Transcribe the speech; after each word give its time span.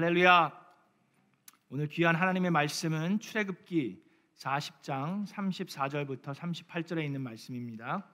할렐루야. 0.00 0.50
오늘 1.68 1.86
귀한 1.88 2.16
하나님의 2.16 2.50
말씀은 2.50 3.20
출애굽기 3.20 4.02
40장 4.34 5.26
34절부터 5.26 6.34
38절에 6.34 7.04
있는 7.04 7.20
말씀입니다. 7.20 8.08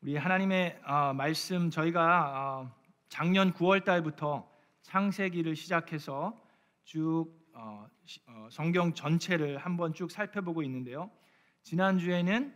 우리 0.00 0.16
하나님의 0.16 0.80
어, 0.84 1.12
말씀 1.12 1.70
저희가 1.70 2.64
어, 2.64 2.74
작년 3.08 3.52
9월 3.52 3.84
달부터 3.84 4.50
창세기를 4.82 5.54
시작해서 5.54 6.44
쭉 6.82 7.28
어, 7.54 7.86
어, 8.26 8.48
성경 8.50 8.94
전체를 8.94 9.58
한번 9.58 9.94
쭉 9.94 10.10
살펴보고 10.10 10.64
있는데요. 10.64 11.08
지난 11.62 12.00
주에는 12.00 12.52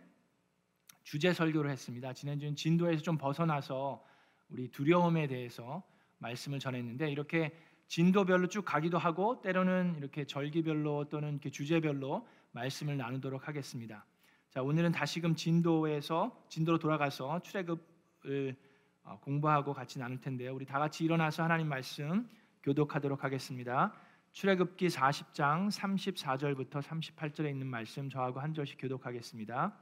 주제 1.04 1.32
설교를 1.32 1.70
했습니다. 1.70 2.12
지난 2.14 2.40
주는 2.40 2.56
진도에서 2.56 3.00
좀 3.04 3.16
벗어나서 3.16 4.04
우리 4.48 4.72
두려움에 4.72 5.28
대해서 5.28 5.84
말씀을 6.18 6.58
전했는데 6.58 7.12
이렇게 7.12 7.56
진도별로 7.88 8.48
쭉 8.48 8.64
가기도 8.64 8.98
하고 8.98 9.40
때로는 9.40 9.96
이렇게 9.98 10.24
절기별로 10.24 11.08
또는 11.08 11.32
이렇게 11.32 11.50
주제별로 11.50 12.26
말씀을 12.52 12.96
나누도록 12.96 13.48
하겠습니다. 13.48 14.04
자 14.50 14.62
오늘은 14.62 14.92
다시금 14.92 15.36
진도에서 15.36 16.44
진도로 16.48 16.78
돌아가서 16.78 17.40
출애굽을 17.40 18.56
어, 19.04 19.20
공부하고 19.20 19.72
같이 19.72 19.98
나눌 19.98 20.20
텐데요. 20.20 20.54
우리 20.54 20.66
다 20.66 20.78
같이 20.78 21.04
일어나서 21.04 21.44
하나님 21.44 21.68
말씀 21.68 22.28
교독하도록 22.62 23.22
하겠습니다. 23.22 23.94
출애굽기 24.32 24.88
40장 24.88 25.70
34절부터 25.70 26.82
38절에 26.82 27.48
있는 27.48 27.68
말씀 27.68 28.10
저하고 28.10 28.40
한 28.40 28.52
절씩 28.52 28.78
교독하겠습니다. 28.80 29.72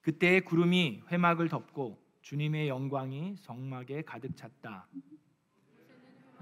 그때 0.00 0.40
구름이 0.40 1.02
회막을 1.12 1.48
덮고 1.48 2.02
주님의 2.22 2.68
영광이 2.68 3.36
성막에 3.36 4.02
가득 4.02 4.34
찼다. 4.36 4.88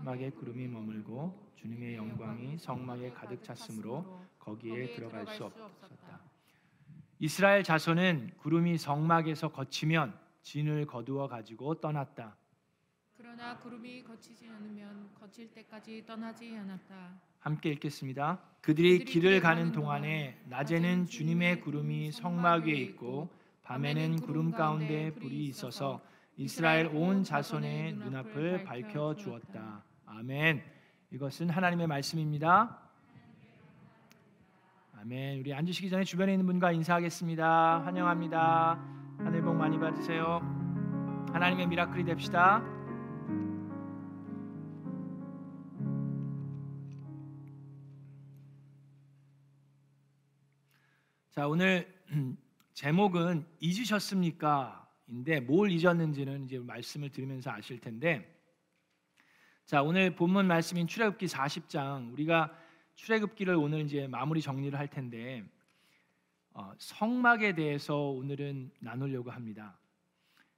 회막에 0.00 0.30
구름이 0.30 0.66
머물고 0.68 1.52
주님의 1.56 1.96
영광이 1.96 2.58
성막에 2.58 3.10
가득 3.10 3.42
찼으므로 3.42 4.22
거기에 4.38 4.94
들어갈 4.94 5.26
수 5.26 5.44
없었다. 5.44 6.20
이스라엘 7.18 7.62
자손은 7.62 8.32
구름이 8.38 8.78
성막에서 8.78 9.52
거치면 9.52 10.18
진을 10.42 10.86
거두어 10.86 11.28
가지고 11.28 11.74
떠났다. 11.74 12.34
그러나 13.16 13.58
구름이 13.58 14.02
거치지 14.04 14.48
않으면 14.48 15.10
거칠 15.20 15.52
때까지 15.52 16.06
떠나지 16.06 16.56
않았다. 16.56 17.20
함께 17.40 17.70
읽겠습니다. 17.72 18.40
그들이 18.62 19.04
길을 19.04 19.40
가는 19.40 19.72
동안에 19.72 20.40
낮에는 20.48 21.06
주님의 21.06 21.60
구름이 21.60 22.12
성막 22.12 22.64
위에 22.64 22.72
있고 22.72 23.28
밤에는 23.62 24.16
구름 24.22 24.50
가운데 24.50 25.12
불이 25.14 25.44
있어서 25.46 26.00
이스라엘 26.38 26.86
온 26.86 27.22
자손의 27.22 27.94
눈앞을 27.94 28.64
밝혀 28.64 29.14
주었다. 29.14 29.84
아멘. 30.12 30.60
이것은 31.12 31.50
하나님의 31.50 31.86
말씀입니다. 31.86 32.80
아멘. 34.98 35.38
우리 35.38 35.54
앉으시기 35.54 35.88
전에 35.88 36.02
주변에 36.02 36.32
있는 36.32 36.46
분과 36.46 36.72
인사하겠습니다. 36.72 37.84
환영합니다. 37.84 38.74
하늘 39.18 39.40
복 39.40 39.54
많이 39.54 39.78
받으세요. 39.78 40.40
하나님의 41.32 41.68
미라클이 41.68 42.04
됩시다. 42.04 42.60
자, 51.30 51.46
오늘 51.46 51.86
제목은 52.74 53.46
잊으셨습니까? 53.60 54.88
인데 55.06 55.38
뭘 55.38 55.70
잊었는지는 55.70 56.44
이제 56.44 56.58
말씀을 56.58 57.10
드리면서 57.10 57.52
아실 57.52 57.78
텐데 57.78 58.39
자, 59.66 59.82
오늘 59.82 60.14
본문 60.14 60.46
말씀인 60.46 60.86
출애굽기 60.86 61.26
40장 61.26 62.12
우리가 62.12 62.52
출애굽기를 62.94 63.54
오늘 63.54 63.80
이제 63.82 64.06
마무리 64.08 64.40
정리를 64.40 64.76
할 64.78 64.88
텐데 64.88 65.44
어, 66.52 66.72
성막에 66.78 67.54
대해서 67.54 67.96
오늘은 67.96 68.72
나누려고 68.80 69.30
합니다. 69.30 69.78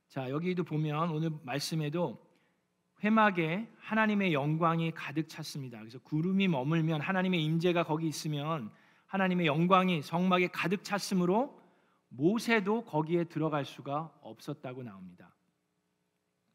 자, 0.08 0.30
여기도 0.30 0.64
보면 0.64 1.10
오늘 1.10 1.30
말씀에도 1.42 2.22
회막에 3.04 3.68
하나님의 3.78 4.32
영광이 4.32 4.92
가득 4.92 5.28
찼습니다. 5.28 5.78
그래서 5.78 5.98
구름이 6.00 6.48
머물면 6.48 7.00
하나님의 7.00 7.44
임재가 7.44 7.84
거기 7.84 8.06
있으면 8.06 8.70
하나님의 9.06 9.46
영광이 9.46 10.02
성막에 10.02 10.48
가득 10.48 10.84
찼으므로 10.84 11.60
모세도 12.08 12.84
거기에 12.84 13.24
들어갈 13.24 13.64
수가 13.64 14.12
없었다고 14.22 14.82
나옵니다. 14.82 15.34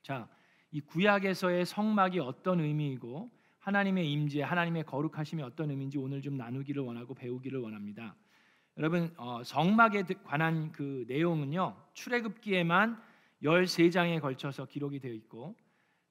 자, 0.02 0.30
이 0.72 0.82
구약에서의 0.82 1.66
성막이 1.66 2.20
어떤 2.20 2.60
의미이고 2.60 3.32
하나님의 3.60 4.12
임재, 4.12 4.42
하나님의 4.42 4.84
거룩하심이 4.86 5.42
어떤 5.44 5.72
의미인지 5.72 5.98
오늘 5.98 6.22
좀 6.22 6.38
나누기를 6.38 6.84
원하고 6.84 7.14
배우기를 7.14 7.60
원합니다. 7.60 8.16
여러분 8.78 9.14
어, 9.18 9.44
성막에 9.44 10.04
관한 10.24 10.72
그 10.72 11.06
내용은요 11.08 11.76
출애굽기에만 11.94 13.02
13장에 13.44 14.22
걸쳐서 14.22 14.66
기록이 14.66 15.00
되어 15.00 15.14
있고 15.14 15.56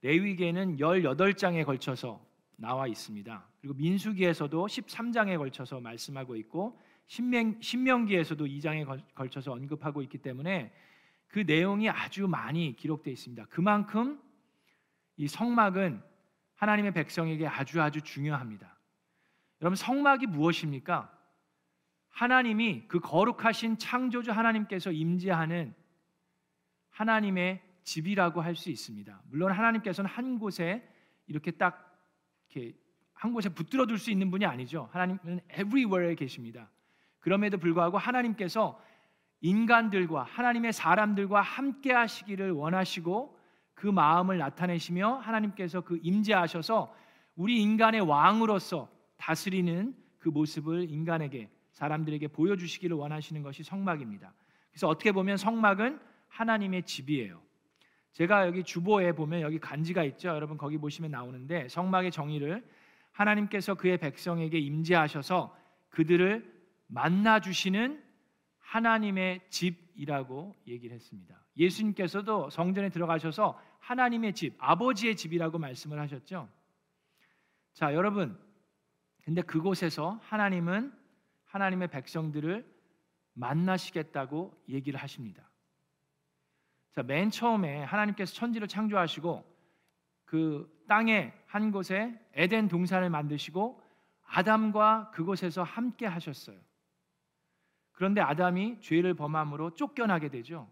레위기에는 0.03 0.77
18장에 0.77 1.65
걸쳐서 1.65 2.25
나와 2.57 2.87
있습니다. 2.87 3.49
그리고 3.61 3.75
민수기에서도 3.75 4.67
13장에 4.67 5.37
걸쳐서 5.37 5.81
말씀하고 5.81 6.37
있고 6.37 6.79
신명, 7.07 7.61
신명기에서도 7.61 8.45
2장에 8.45 9.15
걸쳐서 9.15 9.53
언급하고 9.53 10.03
있기 10.03 10.19
때문에 10.19 10.73
그 11.29 11.41
내용이 11.41 11.89
아주 11.89 12.27
많이 12.27 12.75
기록되어 12.77 13.13
있습니다. 13.13 13.47
그만큼 13.47 14.21
이 15.17 15.29
성막은 15.29 16.03
하나님의 16.55 16.93
백성에게 16.93 17.47
아주 17.47 17.81
아주 17.83 18.01
중요합니다. 18.03 18.77
여러분 19.61 19.77
성막이 19.77 20.27
무엇입니까? 20.27 21.13
하나님이 22.09 22.85
그 22.89 23.01
거룩하신 23.01 23.79
창조주 23.79 24.33
하나님께서 24.33 24.91
임재하는 24.91 25.75
하나님의 26.91 27.63
집이라고 27.85 28.41
할 28.41 28.55
수 28.55 28.71
있습니다. 28.71 29.23
물론 29.31 29.53
하나님께서는 29.53 30.11
한 30.11 30.39
곳에 30.39 30.87
이렇게 31.27 31.51
딱 31.51 31.99
이렇게 32.49 32.77
한 33.13 33.33
곳에 33.33 33.49
붙들어 33.49 33.87
둘 33.87 33.99
수 33.99 34.11
있는 34.11 34.31
분이 34.31 34.45
아니죠. 34.45 34.89
하나님은 34.93 35.41
everywhere에 35.51 36.15
계십니다. 36.15 36.71
그럼에도 37.21 37.59
불구하고 37.59 37.99
하나님께서 37.99 38.81
인간들과 39.41 40.25
하나님의 40.25 40.73
사람들과 40.73 41.41
함께 41.43 41.93
하시기를 41.93 42.53
원하시고 42.53 43.36
그 43.77 43.87
마음을 43.87 44.39
나타내시며 44.39 45.19
하나님께서 45.19 45.83
그 45.83 46.01
임재하셔서 46.03 46.93
우리 47.37 47.63
인간의 47.63 48.01
왕으로서 48.01 48.91
다스리는 49.19 49.95
그 50.19 50.31
모습을 50.31 50.91
인간에게 50.91 51.51
사람들에게 51.73 52.29
보여주시기를 52.29 52.97
원하시는 52.97 53.43
것이 53.43 53.63
성막입니다. 53.63 54.33
그래서 54.71 54.89
어떻게 54.89 55.13
보면 55.13 55.37
성막은 55.37 56.01
하나님의 56.29 56.85
집이에요. 56.85 57.43
제가 58.13 58.47
여기 58.47 58.65
주보에 58.65 59.13
보면 59.13 59.43
여기 59.43 59.59
간지가 59.59 60.05
있죠. 60.05 60.29
여러분 60.29 60.57
거기 60.57 60.79
보시면 60.79 61.11
나오는데 61.11 61.69
성막의 61.69 62.11
정의를 62.11 62.67
하나님께서 63.13 63.75
그의 63.75 63.99
백성에게 63.99 64.59
임재하셔서 64.59 65.55
그들을 65.91 66.51
만나 66.87 67.41
주시는 67.41 68.03
하나님의 68.59 69.43
집 69.51 69.86
이라고 69.97 70.55
얘기를 70.67 70.95
했습니다. 70.95 71.39
예수님께서도 71.57 72.51
성전에 72.51 72.91
들어가셔서 72.91 73.61
하나님의 73.81 74.35
집, 74.35 74.55
아버지의 74.59 75.17
집이라고 75.17 75.59
말씀을 75.59 75.99
하셨죠. 76.01 76.49
자, 77.73 77.95
여러분. 77.95 78.39
근데 79.25 79.43
그곳에서 79.43 80.21
하나님은 80.23 80.93
하나님의 81.47 81.89
백성들을 81.89 82.65
만나시겠다고 83.35 84.55
얘기를 84.69 85.01
하십니다. 85.01 85.51
자, 86.93 87.03
맨 87.03 87.31
처음에 87.31 87.83
하나님께서 87.83 88.33
천지를 88.33 88.69
창조하시고 88.69 89.45
그 90.25 90.85
땅의 90.89 91.33
한 91.47 91.71
곳에 91.73 92.19
에덴 92.35 92.69
동산을 92.69 93.11
만드시고 93.11 93.83
아담과 94.27 95.11
그곳에서 95.11 95.63
함께 95.63 96.07
하셨어요. 96.07 96.59
그런데 97.97 98.21
아담이 98.21 98.81
죄를 98.83 99.15
범함으로 99.15 99.71
쫓겨나게 99.71 100.29
되죠. 100.29 100.69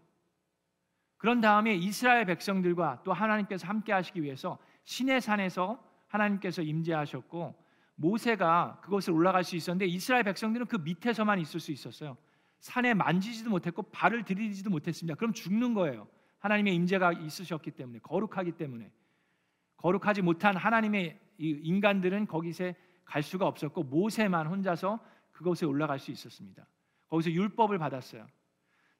그런 1.17 1.41
다음에 1.41 1.73
이스라엘 1.73 2.25
백성들과 2.25 3.01
또 3.03 3.13
하나님께서 3.13 3.67
함께 3.67 3.91
하시기 3.93 4.21
위해서 4.21 4.59
신의 4.83 5.21
산에서 5.21 5.83
하나님께서 6.07 6.61
임재하셨고 6.61 7.55
모세가 7.95 8.79
그곳을 8.83 9.13
올라갈 9.13 9.43
수 9.43 9.55
있었는데 9.55 9.87
이스라엘 9.87 10.23
백성들은 10.23 10.67
그 10.67 10.75
밑에서만 10.75 11.39
있을 11.39 11.59
수 11.59 11.71
있었어요. 11.71 12.15
산에 12.59 12.93
만지지도 12.93 13.49
못했고 13.49 13.81
발을 13.83 14.23
들이지도 14.23 14.69
못했습니다. 14.69 15.15
그럼 15.15 15.33
죽는 15.33 15.73
거예요. 15.73 16.07
하나님의 16.37 16.75
임재가 16.75 17.13
있으셨기 17.13 17.71
때문에 17.71 17.99
거룩하기 18.03 18.51
때문에 18.51 18.91
거룩하지 19.77 20.21
못한 20.21 20.55
하나님의 20.55 21.19
인간들은 21.39 22.27
거기서 22.27 22.73
갈 23.03 23.23
수가 23.23 23.47
없었고 23.47 23.81
모세만 23.81 24.45
혼자서 24.45 24.99
그곳에 25.31 25.65
올라갈 25.65 25.97
수 25.97 26.11
있었습니다. 26.11 26.67
거기서 27.09 27.31
율법을 27.31 27.77
받았어요. 27.77 28.27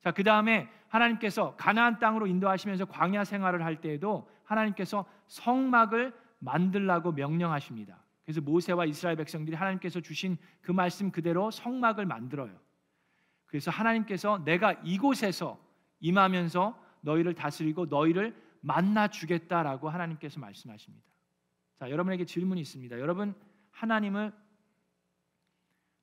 자, 0.02 0.12
그 0.12 0.24
다음에 0.24 0.70
하나님께서 0.88 1.56
가나안 1.56 2.00
땅으로 2.00 2.28
인도하시면서 2.28 2.86
광야 2.86 3.24
생활을 3.24 3.66
할 3.66 3.82
때에도 3.82 4.30
하나님께서 4.44 5.06
성막을 5.28 6.14
만들라고 6.40 7.12
명령하십니다. 7.12 8.04
그래서 8.24 8.42
모세와 8.42 8.86
이스라엘 8.86 9.18
백성들이 9.18 9.56
하나님께서 9.56 10.02
주신 10.02 10.38
그 10.62 10.72
말씀 10.72 11.12
그대로 11.12 11.52
성막을 11.52 12.06
만들어요. 12.06 12.56
그래서 13.46 13.72
하나님께서 13.72 14.44
내가 14.44 14.74
이곳에서 14.84 15.60
임하면서 16.00 16.80
너희를 17.02 17.34
다스리고 17.34 17.86
너희를 17.86 18.36
만나 18.62 19.08
주겠다라고 19.08 19.90
하나님께서 19.90 20.40
말씀하십니다. 20.40 21.06
자, 21.80 21.90
여러분에게 21.90 22.26
질문이 22.26 22.62
있습니다. 22.62 23.00
여러분 23.00 23.36
하나님을 23.72 24.34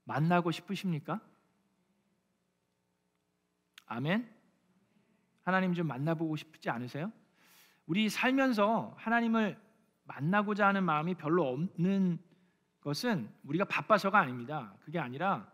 만나고 0.05 0.51
싶으십니까? 0.51 1.21
아멘. 3.87 4.29
하나님 5.43 5.75
좀 5.75 5.87
만나보고 5.87 6.37
싶지 6.37 6.71
않으세요? 6.71 7.13
우리 7.87 8.09
살면서 8.09 8.95
하나님을 8.97 9.61
만나고자 10.05 10.67
하는 10.69 10.85
마음이 10.85 11.15
별로 11.15 11.49
없는 11.49 12.19
것은 12.81 13.33
우리가 13.45 13.65
바빠서가 13.65 14.19
아닙니다. 14.19 14.75
그게 14.81 14.99
아니라 14.99 15.51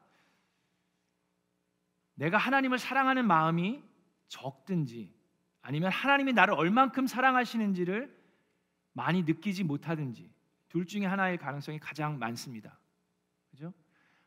내가 2.14 2.36
하나님을 2.36 2.78
사랑하는 2.78 3.26
마음이 3.26 3.82
적든지 4.28 5.14
아니면 5.60 5.90
하나님이 5.90 6.32
나를 6.32 6.54
얼만큼 6.54 7.06
사랑하시는지를 7.06 8.16
많이 8.92 9.22
느끼지 9.22 9.64
못하든지 9.64 10.32
둘 10.69 10.86
중에 10.86 11.06
하나의 11.06 11.38
가능성이 11.38 11.78
가장 11.78 12.19
많습니다. 12.19 12.78
그죠? 13.50 13.72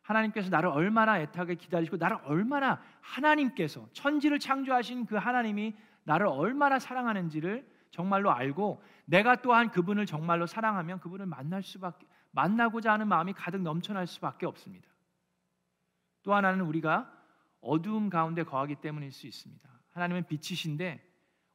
하나님께서 0.01 0.49
나를 0.49 0.69
얼마나 0.69 1.19
애타게 1.19 1.55
기다리시고 1.55 1.97
나를 1.97 2.17
얼마나 2.23 2.81
하나님께서 3.01 3.87
천지를 3.93 4.39
창조하신 4.39 5.05
그 5.05 5.15
하나님이 5.15 5.75
나를 6.03 6.27
얼마나 6.27 6.79
사랑하는지를 6.79 7.67
정말로 7.91 8.31
알고 8.31 8.81
내가 9.05 9.35
또한 9.35 9.69
그분을 9.69 10.05
정말로 10.05 10.45
사랑하면 10.45 10.99
그분을 10.99 11.25
만날 11.25 11.61
수밖에 11.61 12.07
만나고자 12.31 12.93
하는 12.93 13.07
마음이 13.07 13.33
가득 13.33 13.61
넘쳐날 13.61 14.07
수밖에 14.07 14.45
없습니다. 14.45 14.89
또 16.23 16.33
하나는 16.33 16.61
우리가 16.65 17.11
어두움 17.59 18.09
가운데 18.09 18.43
거하기 18.43 18.75
때문일 18.75 19.11
수 19.11 19.27
있습니다. 19.27 19.69
하나님은 19.91 20.25
빛이신데 20.27 21.05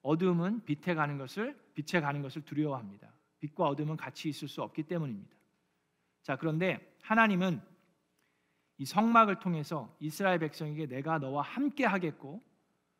어두움은 0.02 0.64
빛에 0.64 0.94
가는 0.94 1.18
것을 1.18 1.58
빛에 1.74 2.00
가는 2.00 2.22
것을 2.22 2.42
두려워합니다. 2.42 3.10
빛과 3.40 3.64
어둠은 3.64 3.96
같이 3.96 4.28
있을 4.28 4.48
수 4.48 4.62
없기 4.62 4.84
때문입니다. 4.84 5.34
자, 6.22 6.36
그런데 6.36 6.96
하나님은 7.02 7.60
이 8.78 8.84
성막을 8.84 9.38
통해서 9.38 9.94
이스라엘 10.00 10.38
백성에게 10.38 10.86
내가 10.86 11.18
너와 11.18 11.42
함께 11.42 11.84
하겠고 11.84 12.42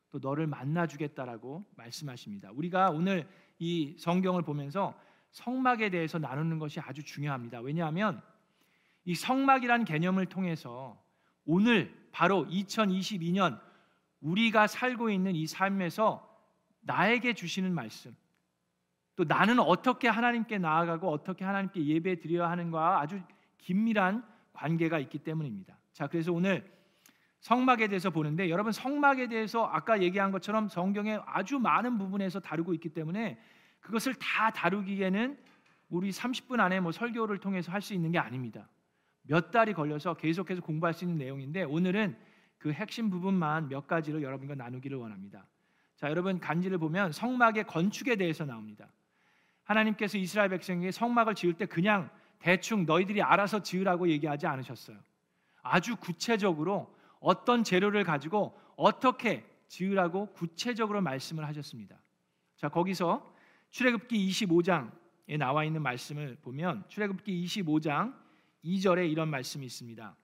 또 0.09 0.19
너를 0.19 0.47
만나 0.47 0.87
주겠다라고 0.87 1.65
말씀하십니다. 1.75 2.51
우리가 2.51 2.89
오늘 2.89 3.27
이 3.59 3.95
성경을 3.99 4.41
보면서 4.41 4.99
성막에 5.31 5.89
대해서 5.89 6.17
나누는 6.17 6.59
것이 6.59 6.79
아주 6.79 7.03
중요합니다. 7.03 7.59
왜냐하면 7.59 8.21
이 9.05 9.13
성막이라는 9.13 9.85
개념을 9.85 10.25
통해서 10.25 11.01
오늘 11.45 11.93
바로 12.11 12.45
2022년 12.47 13.59
우리가 14.21 14.67
살고 14.67 15.09
있는 15.09 15.35
이 15.35 15.45
삶에서 15.45 16.27
나에게 16.81 17.33
주시는 17.33 17.73
말씀 17.73 18.15
또 19.15 19.23
나는 19.23 19.59
어떻게 19.59 20.07
하나님께 20.07 20.57
나아가고 20.57 21.09
어떻게 21.09 21.43
하나님께 21.43 21.85
예배 21.85 22.19
드려야 22.19 22.49
하는가 22.49 22.99
아주 22.99 23.21
긴밀한 23.57 24.23
관계가 24.57 24.99
있기 24.99 25.19
때문입니다. 25.19 25.77
자, 25.93 26.07
그래서 26.07 26.33
오늘 26.33 26.67
성막에 27.39 27.87
대해서 27.87 28.09
보는데 28.09 28.49
여러분 28.49 28.71
성막에 28.71 29.27
대해서 29.27 29.65
아까 29.65 30.01
얘기한 30.01 30.31
것처럼 30.31 30.67
성경에 30.67 31.19
아주 31.25 31.59
많은 31.59 31.97
부분에서 31.99 32.39
다루고 32.39 32.73
있기 32.73 32.89
때문에 32.89 33.39
그것을 33.79 34.15
다 34.15 34.49
다루기에는 34.49 35.37
우리 35.89 36.09
30분 36.09 36.59
안에 36.59 36.79
뭐 36.79 36.91
설교를 36.91 37.37
통해서 37.37 37.71
할 37.71 37.81
수 37.81 37.93
있는 37.93 38.11
게 38.11 38.17
아닙니다. 38.17 38.67
몇 39.21 39.51
달이 39.51 39.73
걸려서 39.73 40.15
계속해서 40.15 40.61
공부할 40.61 40.93
수 40.93 41.05
있는 41.05 41.17
내용인데 41.17 41.63
오늘은 41.63 42.17
그 42.57 42.71
핵심 42.71 43.09
부분만 43.11 43.69
몇 43.69 43.85
가지를 43.85 44.23
여러분과 44.23 44.55
나누기를 44.55 44.97
원합니다. 44.97 45.45
자, 45.95 46.09
여러분 46.09 46.39
간지를 46.39 46.79
보면 46.79 47.11
성막의 47.11 47.65
건축에 47.65 48.15
대해서 48.15 48.45
나옵니다. 48.45 48.91
하나님께서 49.63 50.17
이스라엘 50.17 50.49
백성에게 50.49 50.91
성막을 50.91 51.35
지을 51.35 51.53
때 51.53 51.65
그냥 51.65 52.09
대충 52.39 52.85
너희들이 52.85 53.21
알아서 53.21 53.61
지으라고 53.61 54.09
얘기하지 54.09 54.47
않으셨어요. 54.47 54.97
아주 55.61 55.95
구체적으로 55.97 56.95
어떤 57.19 57.63
재료를 57.63 58.03
가지고 58.03 58.57
어떻게 58.75 59.45
지으라고 59.67 60.27
구체적으로 60.33 61.01
말씀을 61.01 61.45
하셨습니다. 61.47 61.99
자, 62.55 62.69
거기서 62.69 63.33
출애굽기 63.71 64.29
25장에 64.29 65.37
나와 65.37 65.63
있는 65.63 65.81
말씀을 65.81 66.37
보면 66.41 66.85
출애굽기 66.87 67.45
25장 67.45 68.15
2절에 68.63 69.11
이런 69.11 69.29
말씀이 69.29 69.65
있습니다. 69.65 70.15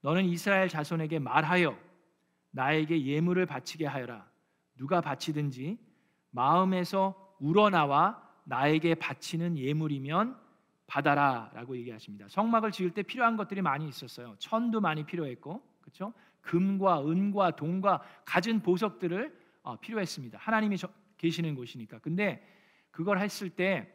너는 0.00 0.24
이스라엘 0.24 0.68
자손에게 0.68 1.18
말하여 1.18 1.78
나에게 2.50 3.04
예물을 3.04 3.44
바치게 3.46 3.86
하여라. 3.86 4.26
누가 4.76 5.00
바치든지 5.00 5.78
마음에서 6.30 7.36
우러나와 7.38 8.22
나에게 8.44 8.94
바치는 8.94 9.58
예물이면 9.58 10.45
받아라라고 10.86 11.76
얘기하십니다. 11.78 12.28
성막을 12.28 12.70
지을 12.70 12.92
때 12.92 13.02
필요한 13.02 13.36
것들이 13.36 13.62
많이 13.62 13.88
있었어요. 13.88 14.36
천도 14.38 14.80
많이 14.80 15.04
필요했고, 15.04 15.62
그렇죠? 15.80 16.12
금과 16.42 17.06
은과 17.06 17.56
동과 17.56 18.02
갖은 18.24 18.62
보석들을 18.62 19.46
어, 19.62 19.76
필요했습니다. 19.80 20.38
하나님이 20.38 20.76
저, 20.76 20.88
계시는 21.18 21.54
곳이니까. 21.56 21.98
근데 21.98 22.46
그걸 22.90 23.18
했을 23.18 23.50
때 23.50 23.92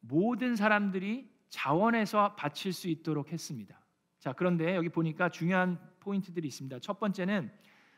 모든 0.00 0.56
사람들이 0.56 1.30
자원해서 1.50 2.34
바칠 2.36 2.72
수 2.72 2.88
있도록 2.88 3.32
했습니다. 3.32 3.78
자, 4.18 4.32
그런데 4.32 4.74
여기 4.74 4.88
보니까 4.88 5.28
중요한 5.28 5.78
포인트들이 6.00 6.48
있습니다. 6.48 6.78
첫 6.80 6.98
번째는 6.98 7.52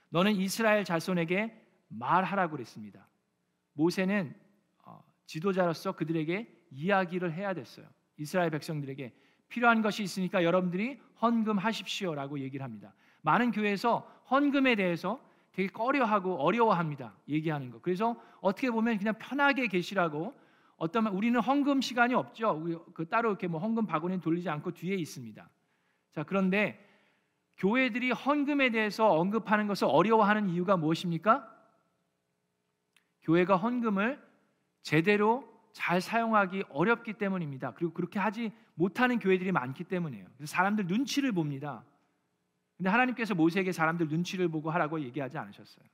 너는 0.09 0.35
이스라엘 0.37 0.85
자손에게 0.85 1.61
말하라고 1.89 2.53
그랬습니다. 2.53 3.09
모세는 3.75 4.35
어, 4.85 5.05
지도자로서 5.27 5.93
그들에게 5.93 6.62
이야기를 6.73 7.33
해야 7.33 7.55
됐어요. 7.55 7.87
이스라엘 8.17 8.51
백성들에게 8.51 9.13
필요한 9.49 9.83
것이 9.83 10.03
있으니까 10.03 10.43
여러분들이 10.44 10.99
헌금하십시오라고 11.20 12.41
얘기를 12.41 12.65
합니다. 12.65 12.94
많은 13.20 13.51
교회에서 13.51 14.01
헌금에 14.31 14.75
대해서 14.75 15.20
되게 15.53 15.69
꺼려하고 15.69 16.37
어려워합니다. 16.37 17.15
얘기하는 17.29 17.70
거. 17.70 17.79
그래서 17.81 18.17
어떻게 18.41 18.70
보면 18.70 18.99
그냥 18.99 19.15
편하게 19.19 19.67
계시라고 19.67 20.35
어떤 20.77 21.06
우리는 21.08 21.39
헌금 21.39 21.81
시간이 21.81 22.15
없죠. 22.15 22.65
그 22.94 23.06
따로 23.08 23.31
이렇게 23.31 23.46
뭐 23.46 23.61
헌금 23.61 23.87
바구니 23.87 24.20
돌리지 24.20 24.49
않고 24.49 24.73
뒤에 24.73 24.96
있습니다. 24.96 25.49
자, 26.13 26.23
그런데 26.25 26.89
교회들이 27.58 28.11
헌금에 28.11 28.70
대해서 28.70 29.13
언급하는 29.13 29.67
것을 29.67 29.87
어려워하는 29.91 30.49
이유가 30.49 30.77
무엇입니까? 30.77 31.49
교회가 33.23 33.56
헌금을 33.56 34.20
제대로 34.81 35.52
잘 35.72 36.00
사용하기 36.00 36.64
어렵기 36.70 37.14
때문입니다. 37.14 37.72
그리고 37.74 37.93
그렇게 37.93 38.19
하지 38.19 38.52
못하는 38.74 39.19
교회들이 39.19 39.52
많기 39.52 39.84
때문이에요. 39.84 40.26
그래서 40.36 40.50
사람들 40.52 40.86
눈치를 40.86 41.32
봅니다. 41.32 41.84
근데 42.76 42.91
하나님께서 42.91 43.34
모세에게 43.34 43.72
사람들 43.72 44.08
눈치를 44.08 44.48
보고 44.48 44.70
하라고 44.70 45.00
얘기하지 45.00 45.38
않으셨어요. 45.38 45.84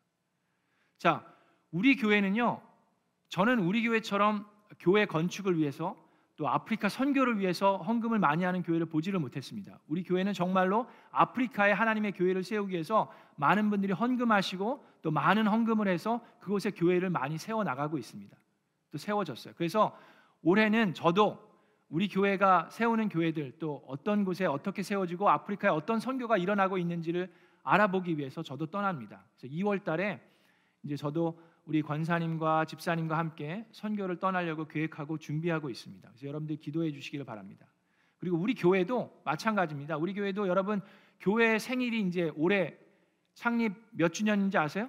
자, 0.98 1.24
우리 1.70 1.96
교회는요. 1.96 2.60
저는 3.28 3.58
우리 3.60 3.82
교회처럼 3.82 4.46
교회 4.80 5.06
건축을 5.06 5.58
위해서 5.58 5.96
또 6.36 6.48
아프리카 6.48 6.88
선교를 6.88 7.40
위해서 7.40 7.78
헌금을 7.78 8.20
많이 8.20 8.44
하는 8.44 8.62
교회를 8.62 8.86
보지를 8.86 9.18
못했습니다. 9.18 9.80
우리 9.88 10.04
교회는 10.04 10.32
정말로 10.32 10.86
아프리카에 11.10 11.72
하나님의 11.72 12.12
교회를 12.12 12.44
세우기 12.44 12.72
위해서 12.72 13.12
많은 13.36 13.70
분들이 13.70 13.92
헌금하시고 13.92 14.84
또 15.02 15.10
많은 15.10 15.46
헌금을 15.48 15.88
해서 15.88 16.20
그곳에 16.38 16.70
교회를 16.70 17.10
많이 17.10 17.38
세워 17.38 17.64
나가고 17.64 17.98
있습니다. 17.98 18.36
또 18.90 18.98
세워졌어요. 18.98 19.54
그래서 19.56 19.96
올해는 20.42 20.94
저도 20.94 21.38
우리 21.88 22.08
교회가 22.08 22.68
세우는 22.70 23.08
교회들 23.08 23.54
또 23.58 23.82
어떤 23.86 24.24
곳에 24.24 24.44
어떻게 24.44 24.82
세워지고 24.82 25.28
아프리카에 25.28 25.70
어떤 25.70 26.00
선교가 26.00 26.36
일어나고 26.36 26.78
있는지를 26.78 27.32
알아보기 27.62 28.18
위해서 28.18 28.42
저도 28.42 28.66
떠납니다. 28.66 29.24
그래서 29.38 29.54
2월 29.54 29.82
달에 29.84 30.20
이제 30.82 30.96
저도 30.96 31.40
우리 31.64 31.82
권사님과 31.82 32.64
집사님과 32.64 33.18
함께 33.18 33.66
선교를 33.72 34.20
떠나려고 34.20 34.66
계획하고 34.66 35.18
준비하고 35.18 35.68
있습니다. 35.68 36.08
그래서 36.08 36.26
여러분들 36.26 36.56
기도해 36.56 36.92
주시기를 36.92 37.24
바랍니다. 37.26 37.66
그리고 38.18 38.36
우리 38.36 38.54
교회도 38.54 39.22
마찬가지입니다. 39.24 39.96
우리 39.96 40.14
교회도 40.14 40.48
여러분 40.48 40.80
교회 41.20 41.58
생일이 41.58 42.00
이제 42.00 42.32
올해 42.36 42.76
창립 43.34 43.74
몇 43.90 44.12
주년인지 44.12 44.56
아세요? 44.58 44.88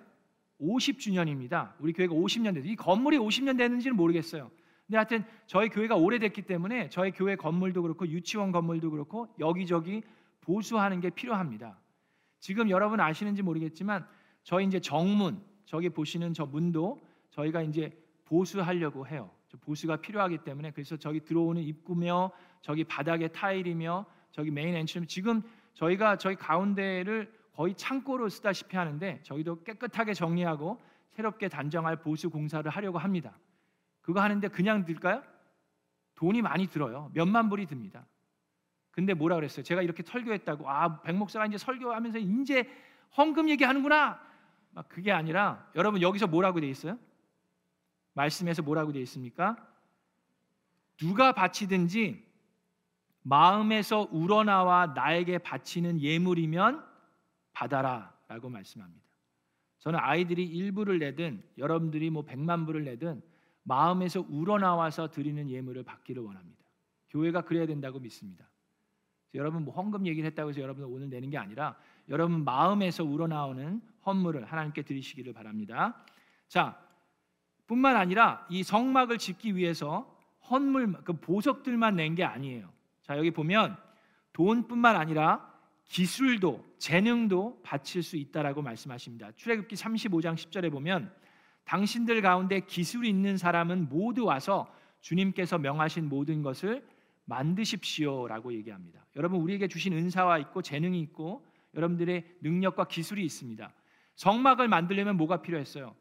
50주년입니다. 0.62 1.74
우리 1.80 1.94
교회가 1.94 2.14
50년 2.14 2.54
됐어요. 2.54 2.72
이 2.72 2.76
건물이 2.76 3.18
50년 3.18 3.58
됐는지는 3.58 3.96
모르겠어요. 3.96 4.52
근데 4.86 4.98
하여튼 4.98 5.24
저희 5.46 5.70
교회가 5.70 5.96
오래됐기 5.96 6.44
때문에 6.44 6.90
저희 6.90 7.12
교회 7.12 7.36
건물도 7.36 7.84
그렇고 7.84 8.08
유치원 8.08 8.52
건물도 8.52 8.92
그렇고 8.92 9.28
여기저기 9.40 10.02
보수하는 10.42 11.00
게 11.00 11.10
필요합니다. 11.10 11.78
지금 12.40 12.70
여러분 12.70 13.00
아시는지 13.00 13.42
모르겠지만 13.42 14.08
저희 14.44 14.66
이제 14.66 14.80
정문 14.80 15.42
저기 15.66 15.90
보시는 15.90 16.34
저 16.34 16.46
문도 16.46 17.00
저희가 17.30 17.62
이제 17.62 17.92
보수하려고 18.26 19.08
해요. 19.08 19.30
저 19.48 19.58
보수가 19.58 19.98
필요하기 19.98 20.40
때문에 20.40 20.72
그래서 20.72 20.98
저기 20.98 21.20
들어오는 21.20 21.62
입구며 21.62 22.32
저기 22.62 22.84
바닥에 22.84 23.28
타일이며 23.28 24.06
저기 24.32 24.52
main 24.52 24.76
entry 24.76 25.08
지금 25.08 25.42
저희가 25.74 26.18
저희 26.18 26.36
가운데를 26.36 27.32
거의 27.60 27.76
창고로 27.76 28.30
쓰다시피 28.30 28.78
하는데 28.78 29.20
저희도 29.24 29.64
깨끗하게 29.66 30.14
정리하고 30.14 30.80
새롭게 31.10 31.50
단정할 31.50 31.98
보수 31.98 32.30
공사를 32.30 32.72
하려고 32.72 33.00
합니다. 33.00 33.38
그거 34.00 34.22
하는데 34.22 34.48
그냥 34.48 34.86
들까요? 34.86 35.22
돈이 36.16 36.42
많이 36.42 36.68
들어요. 36.68 37.12
몇만 37.14 37.50
불이 37.50 37.66
듭니다. 37.66 38.06
근데 38.92 39.14
뭐라 39.14 39.36
그랬어요? 39.36 39.64
제가 39.64 39.82
이렇게 39.82 40.04
설교했다고 40.04 40.70
아, 40.70 41.02
백 41.02 41.18
목사가 41.18 41.46
이제 41.48 41.58
설교하면서 41.58 42.20
이제 42.20 42.64
헌금 43.18 43.50
얘기하는구나. 43.50 44.22
막 44.72 44.88
그게 44.88 45.12
아니라 45.12 45.70
여러분 45.76 46.02
여기서 46.02 46.28
뭐라고 46.28 46.62
돼 46.62 46.70
있어요? 46.70 46.98
말씀에서 48.14 48.62
뭐라고 48.62 48.94
돼 48.94 49.02
있습니까? 49.02 49.58
누가 50.96 51.34
바치든지 51.34 52.26
마음에서 53.24 54.08
우러나와 54.12 54.94
나에게 54.96 55.40
바치는 55.40 56.00
예물이면 56.00 56.88
받아라라고 57.60 58.50
말씀합니다. 58.50 59.06
저는 59.80 60.00
아이들이 60.02 60.46
일부를 60.46 61.00
내든 61.00 61.44
여러분들이 61.58 62.10
뭐 62.10 62.24
백만 62.24 62.66
불을 62.66 62.86
내든 62.86 63.22
마음에서 63.64 64.26
우러나와서 64.30 65.12
드리는 65.12 65.50
예물을 65.50 65.84
받기를 65.84 66.24
원합니다. 66.24 66.64
교회가 67.10 67.42
그래야 67.42 67.66
된다고 67.66 68.00
믿습니다. 68.00 68.48
여러분 69.34 69.64
뭐 69.64 69.74
헌금 69.74 70.08
얘기를 70.08 70.28
했다고 70.28 70.50
해서 70.50 70.62
여러분 70.62 70.86
오늘 70.86 71.10
내는 71.10 71.30
게 71.30 71.38
아니라 71.38 71.78
여러분 72.08 72.44
마음에서 72.44 73.04
우러나오는 73.04 73.82
헌물을 74.06 74.46
하나님께 74.46 74.82
드리시기를 74.84 75.34
바랍니다. 75.34 76.04
자, 76.48 76.80
뿐만 77.68 77.96
아니라 77.96 78.46
이 78.50 78.64
성막을 78.64 79.18
짓기 79.18 79.56
위해서 79.56 80.18
헌물 80.50 80.94
그 81.04 81.14
보석들만 81.14 81.96
낸 81.96 82.16
게 82.16 82.24
아니에요. 82.24 82.72
자, 83.04 83.18
여기 83.18 83.32
보면 83.32 83.78
돈뿐만 84.34 84.96
아니라 84.96 85.54
기술도 85.86 86.69
재능도 86.80 87.62
바칠 87.62 88.02
수 88.02 88.18
있다라고 88.18 88.62
말씀하십니다. 88.62 89.32
출애굽기 89.34 89.76
35장 89.76 90.36
10절에 90.36 90.72
보면 90.72 91.14
당신들 91.66 92.22
가운데 92.22 92.62
기술이 92.62 93.08
있는 93.08 93.38
사람은 93.38 93.90
모두 93.90 94.26
와서 94.26 94.74
주님께서 95.02 95.60
명하신 95.60 96.10
모든 96.10 96.42
것을 96.42 96.84
만드십시오라고 97.26 98.54
얘기합니다. 98.54 99.06
여러분 99.16 99.40
우리에게 99.42 99.68
주신 99.68 99.94
은사와 99.94 100.40
있고 100.40 100.62
재능이 100.62 101.00
있고 101.02 101.46
여러분들의 101.76 102.38
능력과 102.42 102.86
기술이 102.86 103.24
있습니다. 103.24 103.72
성막을 104.16 104.68
만들려면 104.68 105.18
뭐가 105.18 105.42
필요했어요? 105.42 105.96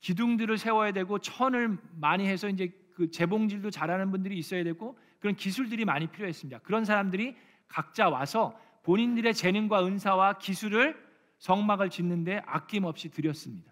기둥들을 0.00 0.56
세워야 0.58 0.92
되고 0.92 1.18
천을 1.18 1.76
많이 1.96 2.26
해서 2.26 2.48
이제 2.48 2.72
그 2.94 3.10
재봉질도 3.10 3.70
잘하는 3.70 4.10
분들이 4.10 4.38
있어야 4.38 4.62
되고 4.62 4.96
그런 5.18 5.34
기술들이 5.34 5.84
많이 5.84 6.06
필요했습니다. 6.06 6.60
그런 6.60 6.84
사람들이 6.84 7.34
각자 7.66 8.08
와서 8.08 8.58
본인들의 8.88 9.34
재능과 9.34 9.84
은사와 9.84 10.38
기술을 10.38 10.98
성막을 11.36 11.90
짓는데 11.90 12.40
아낌없이 12.46 13.10
드렸습니다. 13.10 13.70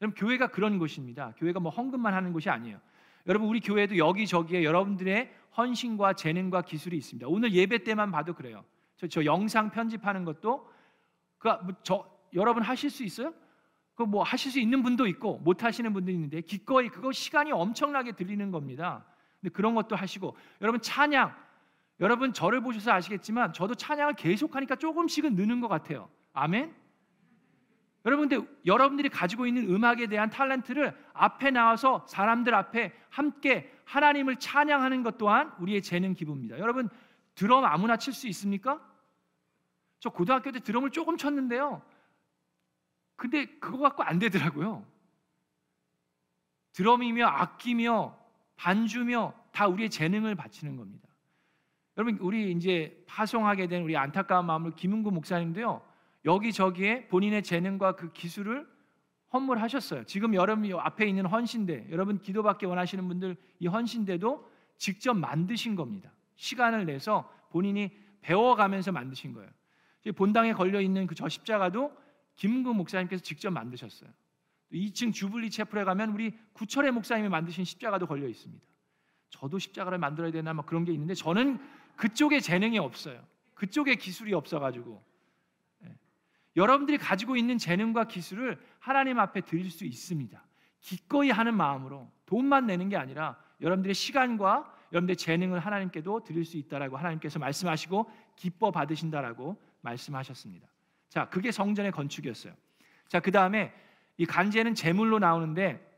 여러분 0.00 0.14
교회가 0.14 0.46
그런 0.46 0.78
곳입니다. 0.78 1.34
교회가 1.36 1.60
뭐 1.60 1.70
헌금만 1.70 2.14
하는 2.14 2.32
곳이 2.32 2.48
아니에요. 2.48 2.80
여러분 3.26 3.46
우리 3.50 3.60
교회도 3.60 3.98
여기저기에 3.98 4.64
여러분들의 4.64 5.30
헌신과 5.54 6.14
재능과 6.14 6.62
기술이 6.62 6.96
있습니다. 6.96 7.28
오늘 7.28 7.52
예배 7.52 7.84
때만 7.84 8.10
봐도 8.10 8.32
그래요. 8.32 8.64
저, 8.96 9.06
저 9.06 9.22
영상 9.26 9.70
편집하는 9.70 10.24
것도 10.24 10.66
그저 11.36 11.96
뭐 11.96 12.28
여러분 12.32 12.62
하실 12.62 12.88
수 12.88 13.04
있어요? 13.04 13.34
그 13.94 14.04
뭐 14.04 14.22
하실 14.22 14.50
수 14.50 14.58
있는 14.58 14.82
분도 14.82 15.06
있고 15.08 15.40
못 15.40 15.62
하시는 15.62 15.92
분도 15.92 16.10
있는데 16.10 16.40
기꺼이 16.40 16.88
그거 16.88 17.12
시간이 17.12 17.52
엄청나게 17.52 18.12
들리는 18.12 18.50
겁니다. 18.50 19.04
근데 19.42 19.52
그런 19.52 19.74
것도 19.74 19.94
하시고 19.94 20.34
여러분 20.62 20.80
찬양 20.80 21.36
여러분 22.02 22.32
저를 22.32 22.60
보셔서 22.60 22.90
아시겠지만 22.92 23.52
저도 23.52 23.76
찬양을 23.76 24.14
계속하니까 24.14 24.74
조금씩은 24.74 25.36
느는 25.36 25.60
것 25.60 25.68
같아요. 25.68 26.10
아멘. 26.32 26.74
여러분 28.04 28.28
근데 28.28 28.44
여러분들이 28.66 29.08
가지고 29.08 29.46
있는 29.46 29.72
음악에 29.72 30.08
대한 30.08 30.28
탤런트를 30.28 30.96
앞에 31.12 31.52
나와서 31.52 32.04
사람들 32.08 32.52
앞에 32.56 32.92
함께 33.08 33.72
하나님을 33.84 34.40
찬양하는 34.40 35.04
것 35.04 35.16
또한 35.16 35.54
우리의 35.60 35.80
재능 35.80 36.12
기부입니다. 36.14 36.58
여러분 36.58 36.88
드럼 37.36 37.64
아무나 37.64 37.96
칠 37.96 38.12
수 38.12 38.26
있습니까? 38.26 38.80
저 40.00 40.10
고등학교 40.10 40.50
때 40.50 40.58
드럼을 40.58 40.90
조금 40.90 41.16
쳤는데요. 41.16 41.82
근데 43.14 43.46
그거 43.60 43.78
갖고 43.78 44.02
안 44.02 44.18
되더라고요. 44.18 44.84
드럼이며 46.72 47.24
악기며 47.28 48.18
반주며 48.56 49.34
다 49.52 49.68
우리의 49.68 49.88
재능을 49.88 50.34
바치는 50.34 50.76
겁니다. 50.76 51.11
여러분 51.96 52.18
우리 52.20 52.52
이제 52.52 53.04
파송하게 53.06 53.66
된 53.66 53.82
우리 53.82 53.96
안타까운 53.96 54.46
마음을 54.46 54.72
김은구 54.72 55.10
목사님도요 55.10 55.82
여기저기에 56.24 57.08
본인의 57.08 57.42
재능과 57.42 57.96
그 57.96 58.12
기술을 58.12 58.66
헌물하셨어요. 59.32 60.04
지금 60.04 60.34
여러분 60.34 60.70
앞에 60.72 61.06
있는 61.06 61.26
헌신대 61.26 61.88
여러분 61.90 62.20
기도받기 62.20 62.66
원하시는 62.66 63.06
분들 63.08 63.36
이 63.60 63.66
헌신대도 63.66 64.50
직접 64.76 65.14
만드신 65.14 65.74
겁니다. 65.74 66.12
시간을 66.36 66.86
내서 66.86 67.30
본인이 67.50 67.90
배워가면서 68.20 68.92
만드신 68.92 69.32
거예요. 69.32 69.50
본당에 70.16 70.52
걸려 70.52 70.80
있는 70.80 71.06
그 71.06 71.14
저 71.14 71.28
십자가도 71.28 71.92
김은구 72.36 72.74
목사님께서 72.74 73.22
직접 73.22 73.50
만드셨어요. 73.50 74.10
2층 74.72 75.12
주블리 75.12 75.50
채플에 75.50 75.84
가면 75.84 76.10
우리 76.10 76.36
구철의 76.54 76.92
목사님이 76.92 77.28
만드신 77.28 77.64
십자가도 77.64 78.06
걸려 78.06 78.26
있습니다. 78.26 78.64
저도 79.30 79.58
십자가를 79.58 79.98
만들어야 79.98 80.30
되나 80.30 80.52
막 80.52 80.66
그런 80.66 80.84
게 80.84 80.92
있는데 80.92 81.14
저는 81.14 81.58
그쪽에 81.96 82.40
재능이 82.40 82.78
없어요. 82.78 83.24
그쪽에 83.54 83.94
기술이 83.94 84.34
없어가지고 84.34 85.02
예. 85.84 85.96
여러분들이 86.56 86.98
가지고 86.98 87.36
있는 87.36 87.58
재능과 87.58 88.08
기술을 88.08 88.60
하나님 88.78 89.18
앞에 89.18 89.42
드릴 89.42 89.70
수 89.70 89.84
있습니다. 89.84 90.44
기꺼이 90.80 91.30
하는 91.30 91.54
마음으로 91.54 92.10
돈만 92.26 92.66
내는 92.66 92.88
게 92.88 92.96
아니라 92.96 93.38
여러분들의 93.60 93.94
시간과 93.94 94.76
여러분들의 94.92 95.16
재능을 95.16 95.60
하나님께도 95.60 96.24
드릴 96.24 96.44
수 96.44 96.56
있다라고 96.56 96.96
하나님께서 96.96 97.38
말씀하시고 97.38 98.10
기뻐 98.36 98.70
받으신다라고 98.70 99.56
말씀하셨습니다. 99.80 100.68
자, 101.08 101.28
그게 101.28 101.52
성전의 101.52 101.92
건축이었어요. 101.92 102.52
자, 103.08 103.20
그 103.20 103.30
다음에 103.30 103.72
이 104.16 104.26
간제는 104.26 104.74
제물로 104.74 105.18
나오는데 105.18 105.88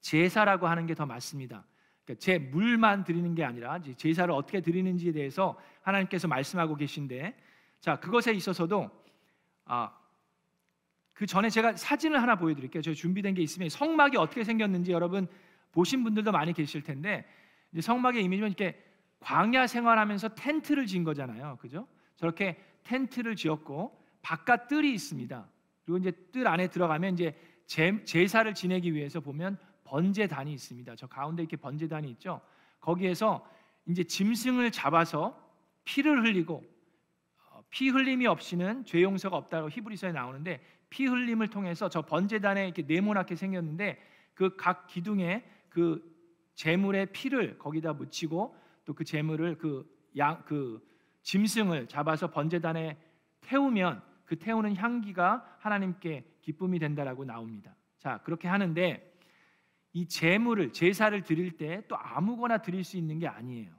제사라고 0.00 0.68
하는 0.68 0.86
게 0.86 0.94
더 0.94 1.06
맞습니다. 1.06 1.64
그러니까 2.08 2.14
제 2.18 2.38
물만 2.38 3.04
드리는 3.04 3.34
게 3.34 3.44
아니라 3.44 3.78
제사를 3.96 4.32
어떻게 4.32 4.62
드리는지에 4.62 5.12
대해서 5.12 5.58
하나님께서 5.82 6.26
말씀하고 6.26 6.74
계신데 6.74 7.36
자 7.80 8.00
그것에 8.00 8.32
있어서도 8.32 8.90
아, 9.66 9.94
그 11.12 11.26
전에 11.26 11.50
제가 11.50 11.76
사진을 11.76 12.22
하나 12.22 12.36
보여드릴게요. 12.36 12.80
저 12.80 12.94
준비된 12.94 13.34
게 13.34 13.42
있으면 13.42 13.68
성막이 13.68 14.16
어떻게 14.16 14.42
생겼는지 14.42 14.92
여러분 14.92 15.26
보신 15.72 16.02
분들도 16.02 16.32
많이 16.32 16.54
계실 16.54 16.82
텐데 16.82 17.26
성막의 17.78 18.24
이미지는 18.24 18.48
이렇게 18.48 18.82
광야 19.20 19.66
생활하면서 19.66 20.30
텐트를 20.30 20.86
진 20.86 21.04
거잖아요, 21.04 21.58
그죠? 21.60 21.86
저렇게 22.16 22.56
텐트를 22.84 23.36
지었고 23.36 24.02
바깥 24.22 24.68
뜰이 24.68 24.94
있습니다. 24.94 25.46
그리고 25.84 25.98
이제 25.98 26.10
뜰 26.32 26.48
안에 26.48 26.68
들어가면 26.68 27.14
이제 27.14 27.38
제, 27.66 28.02
제사를 28.04 28.52
지내기 28.54 28.94
위해서 28.94 29.20
보면 29.20 29.58
번제단이 29.88 30.52
있습니다. 30.52 30.96
저 30.96 31.06
가운데 31.06 31.42
이렇게 31.42 31.56
번제단이 31.56 32.10
있죠. 32.12 32.40
거기에서 32.80 33.46
이제 33.86 34.04
짐승을 34.04 34.70
잡아서 34.70 35.38
피를 35.84 36.22
흘리고 36.24 36.62
어, 37.50 37.62
피 37.70 37.88
흘림이 37.88 38.26
없이는 38.26 38.84
죄 38.84 39.02
용서가 39.02 39.36
없다고 39.36 39.70
히브리서에 39.70 40.12
나오는데 40.12 40.60
피 40.90 41.06
흘림을 41.06 41.48
통해서 41.48 41.88
저 41.88 42.02
번제단에 42.02 42.64
이렇게 42.64 42.82
네모나게 42.82 43.34
생겼는데 43.34 43.98
그 44.34 44.56
각 44.56 44.86
기둥에 44.86 45.44
그 45.68 46.02
제물의 46.54 47.06
피를 47.12 47.58
거기다 47.58 47.92
묻히고 47.94 48.56
또 48.84 48.94
그 48.94 49.04
제물을 49.04 49.58
그 49.58 49.88
양그 50.16 50.44
그 50.44 50.88
짐승을 51.22 51.88
잡아서 51.88 52.30
번제단에 52.30 52.96
태우면 53.42 54.02
그 54.24 54.38
태우는 54.38 54.76
향기가 54.76 55.56
하나님께 55.58 56.24
기쁨이 56.42 56.78
된다라고 56.78 57.24
나옵니다. 57.24 57.74
자, 57.98 58.20
그렇게 58.24 58.48
하는데 58.48 59.17
이 59.92 60.06
제물을 60.06 60.72
제사를 60.72 61.20
드릴 61.22 61.56
때 61.56 61.82
또 61.88 61.96
아무거나 61.96 62.58
드릴 62.58 62.84
수 62.84 62.96
있는 62.96 63.18
게 63.18 63.26
아니에요. 63.26 63.72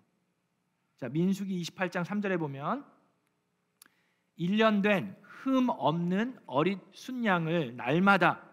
자, 0.97 1.07
민수기 1.09 1.61
28장 1.61 2.03
3절에 2.03 2.37
보면 2.39 2.85
1년 4.37 4.81
된 4.81 5.15
흠 5.43 5.69
없는 5.69 6.37
어릿 6.45 6.79
순양을 6.91 7.75
날마다 7.77 8.43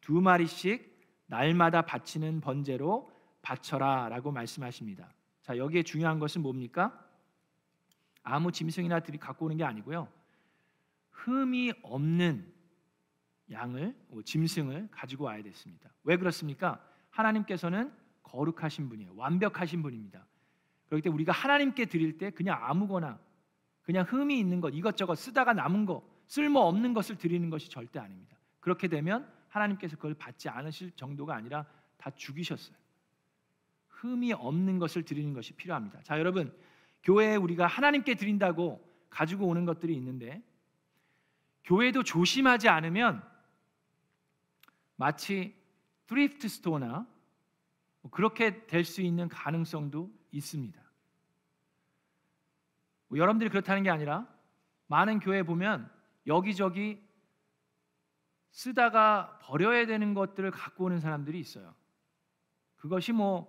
두 0.00 0.20
마리씩 0.20 0.90
날마다 1.26 1.82
바치는 1.82 2.40
번제로 2.40 3.10
바쳐라라고 3.42 4.32
말씀하십니다. 4.32 5.12
자, 5.42 5.56
여기에 5.56 5.84
중요한 5.84 6.18
것은 6.18 6.42
뭡니까? 6.42 6.98
아무 8.24 8.50
짐승이나 8.50 9.00
들이 9.00 9.18
갖고 9.18 9.46
오는 9.46 9.56
게 9.56 9.64
아니고요. 9.64 10.08
흠이 11.10 11.72
없는 11.82 12.52
양을 13.50 13.94
짐승을 14.24 14.88
가지고 14.90 15.24
와야 15.24 15.42
됐습니다. 15.42 15.92
왜 16.02 16.16
그렇습니까? 16.16 16.84
하나님께서는 17.12 17.92
거룩하신 18.22 18.88
분이에요. 18.88 19.14
완벽하신 19.16 19.82
분입니다. 19.82 20.26
그렇기 20.86 21.02
때문에 21.02 21.16
우리가 21.16 21.32
하나님께 21.32 21.86
드릴 21.86 22.18
때 22.18 22.30
그냥 22.30 22.58
아무거나 22.60 23.18
그냥 23.82 24.04
흠이 24.08 24.38
있는 24.38 24.60
것 24.60 24.70
이것저것 24.70 25.14
쓰다가 25.14 25.52
남은 25.52 25.86
거 25.86 26.06
쓸모 26.26 26.60
없는 26.60 26.94
것을 26.94 27.16
드리는 27.16 27.48
것이 27.50 27.68
절대 27.68 27.98
아닙니다. 27.98 28.36
그렇게 28.60 28.88
되면 28.88 29.30
하나님께서 29.48 29.96
그걸 29.96 30.14
받지 30.14 30.48
않으실 30.48 30.92
정도가 30.92 31.34
아니라 31.34 31.66
다 31.96 32.10
죽이셨어요. 32.10 32.76
흠이 33.88 34.32
없는 34.32 34.78
것을 34.78 35.04
드리는 35.04 35.32
것이 35.32 35.52
필요합니다. 35.52 36.02
자, 36.02 36.18
여러분, 36.18 36.56
교회에 37.02 37.36
우리가 37.36 37.66
하나님께 37.66 38.14
드린다고 38.14 38.82
가지고 39.10 39.46
오는 39.46 39.64
것들이 39.64 39.94
있는데 39.96 40.42
교회도 41.64 42.02
조심하지 42.02 42.68
않으면 42.68 43.22
마치 44.96 45.54
thrift 46.12 46.46
store나 46.48 47.06
뭐 48.02 48.10
그렇게 48.10 48.66
될 48.66 48.84
수 48.84 49.00
있는 49.00 49.28
가능성도 49.30 50.10
있습니다. 50.30 50.78
뭐 53.08 53.18
여러분들이 53.18 53.48
그렇다는 53.48 53.82
게 53.82 53.88
아니라 53.90 54.26
많은 54.88 55.20
교회 55.20 55.42
보면 55.42 55.90
여기저기 56.26 57.02
쓰다가 58.50 59.38
버려야 59.42 59.86
되는 59.86 60.12
것들을 60.12 60.50
갖고 60.50 60.84
오는 60.84 61.00
사람들이 61.00 61.40
있어요. 61.40 61.74
그것이 62.76 63.12
뭐, 63.12 63.46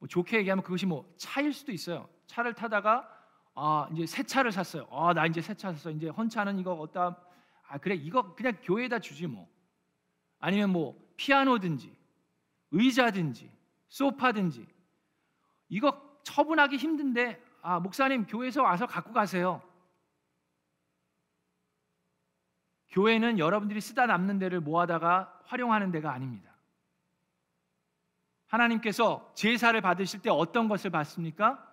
뭐 0.00 0.08
좋게 0.08 0.38
얘기하면 0.38 0.64
그것이 0.64 0.86
뭐 0.86 1.12
차일 1.16 1.52
수도 1.52 1.70
있어요. 1.70 2.08
차를 2.26 2.54
타다가 2.54 3.08
아 3.54 3.88
이제 3.92 4.04
새 4.06 4.24
차를 4.24 4.50
샀어요. 4.50 4.88
아 4.90 5.12
나 5.14 5.26
이제 5.26 5.40
새 5.40 5.54
차 5.54 5.72
샀어. 5.72 5.90
이제 5.90 6.08
헌차는 6.08 6.58
이거 6.58 6.72
어디다 6.74 7.16
아 7.68 7.78
그래 7.78 7.94
이거 7.94 8.34
그냥 8.34 8.56
교회에다 8.62 8.98
주지 8.98 9.28
뭐. 9.28 9.48
아니면 10.40 10.70
뭐 10.70 10.98
피아노든지 11.16 11.99
의자든지 12.70 13.50
소파든지 13.88 14.66
이거 15.68 16.20
처분하기 16.22 16.76
힘든데 16.76 17.42
아 17.62 17.80
목사님 17.80 18.26
교회에서 18.26 18.62
와서 18.62 18.86
갖고 18.86 19.12
가세요. 19.12 19.62
교회는 22.90 23.38
여러분들이 23.38 23.80
쓰다 23.80 24.06
남는 24.06 24.38
데를 24.38 24.60
모아다가 24.60 25.40
활용하는 25.44 25.90
데가 25.90 26.12
아닙니다. 26.12 26.50
하나님께서 28.46 29.32
제사를 29.34 29.80
받으실 29.80 30.20
때 30.22 30.30
어떤 30.30 30.68
것을 30.68 30.90
받습니까? 30.90 31.64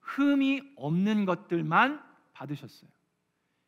흠이 0.00 0.74
없는 0.76 1.24
것들만 1.24 2.04
받으셨어요. 2.32 2.90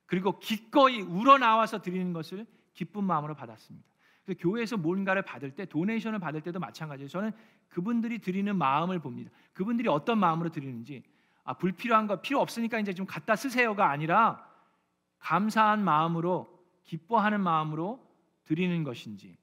그리고 0.07 0.39
기꺼이 0.39 1.01
우러나와서 1.01 1.81
드리는 1.81 2.13
것을 2.13 2.47
기쁜 2.75 3.05
마음으로 3.05 3.35
받았습니다. 3.35 3.89
그래서 4.25 4.41
교회에서 4.41 4.77
뭔가를 4.77 5.23
받을 5.23 5.51
때 5.51 5.65
도네이션을 5.65 6.19
받을 6.19 6.41
때도 6.41 6.59
마찬가지예요. 6.61 7.09
저는 7.09 7.33
그분들이 7.69 8.19
드리는 8.21 8.55
마음을 8.57 8.99
봅니다. 8.99 9.31
그분들이 9.53 9.89
어떤 9.89 10.19
마음으로 10.19 10.51
드리는지 10.51 11.03
아 11.45 11.55
불필요한 11.55 12.07
거 12.07 12.21
필요 12.21 12.41
없으니까 12.41 12.79
이제 12.79 12.93
좀 12.93 13.07
갖다 13.07 13.35
쓰세요가 13.35 13.91
아니라 13.91 14.47
감사한 15.19 15.83
마음으로 15.83 16.63
기뻐하는 16.85 17.41
마음으로 17.41 18.05
드리는 18.45 18.85
것인지 18.85 19.37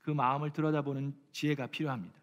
그 0.00 0.10
마음을 0.10 0.50
들여다보는 0.52 1.14
지혜가 1.32 1.68
필요합니다. 1.68 2.18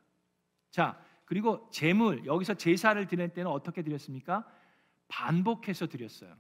자, 0.72 1.00
그리고 1.26 1.68
재물 1.72 2.26
여기서 2.26 2.56
제사를 2.56 3.06
드릴 3.08 3.30
때는 3.30 3.50
어떻게 3.52 3.82
드렸습니까? 3.82 4.46
반복해서 5.08 5.88
드렸어요. 5.88 6.36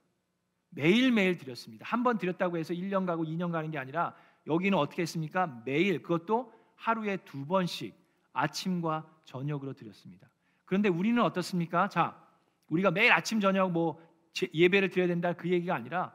매일매일 0.69 1.37
드렸습니다. 1.37 1.85
한 1.85 2.03
번 2.03 2.17
드렸다고 2.17 2.57
해서 2.57 2.73
1년 2.73 3.05
가고 3.05 3.23
2년 3.23 3.51
가는 3.51 3.71
게 3.71 3.77
아니라 3.77 4.15
여기는 4.47 4.77
어떻게 4.77 5.01
했습니까? 5.03 5.61
매일 5.65 6.01
그것도 6.01 6.51
하루에 6.75 7.17
두 7.17 7.45
번씩 7.45 7.93
아침과 8.33 9.05
저녁으로 9.25 9.73
드렸습니다. 9.73 10.29
그런데 10.65 10.89
우리는 10.89 11.21
어떻습니까? 11.21 11.89
자, 11.89 12.17
우리가 12.69 12.91
매일 12.91 13.11
아침 13.11 13.39
저녁 13.39 13.71
뭐 13.71 14.01
예배를 14.53 14.89
드려야 14.89 15.07
된다 15.07 15.33
그 15.33 15.49
얘기가 15.49 15.75
아니라 15.75 16.13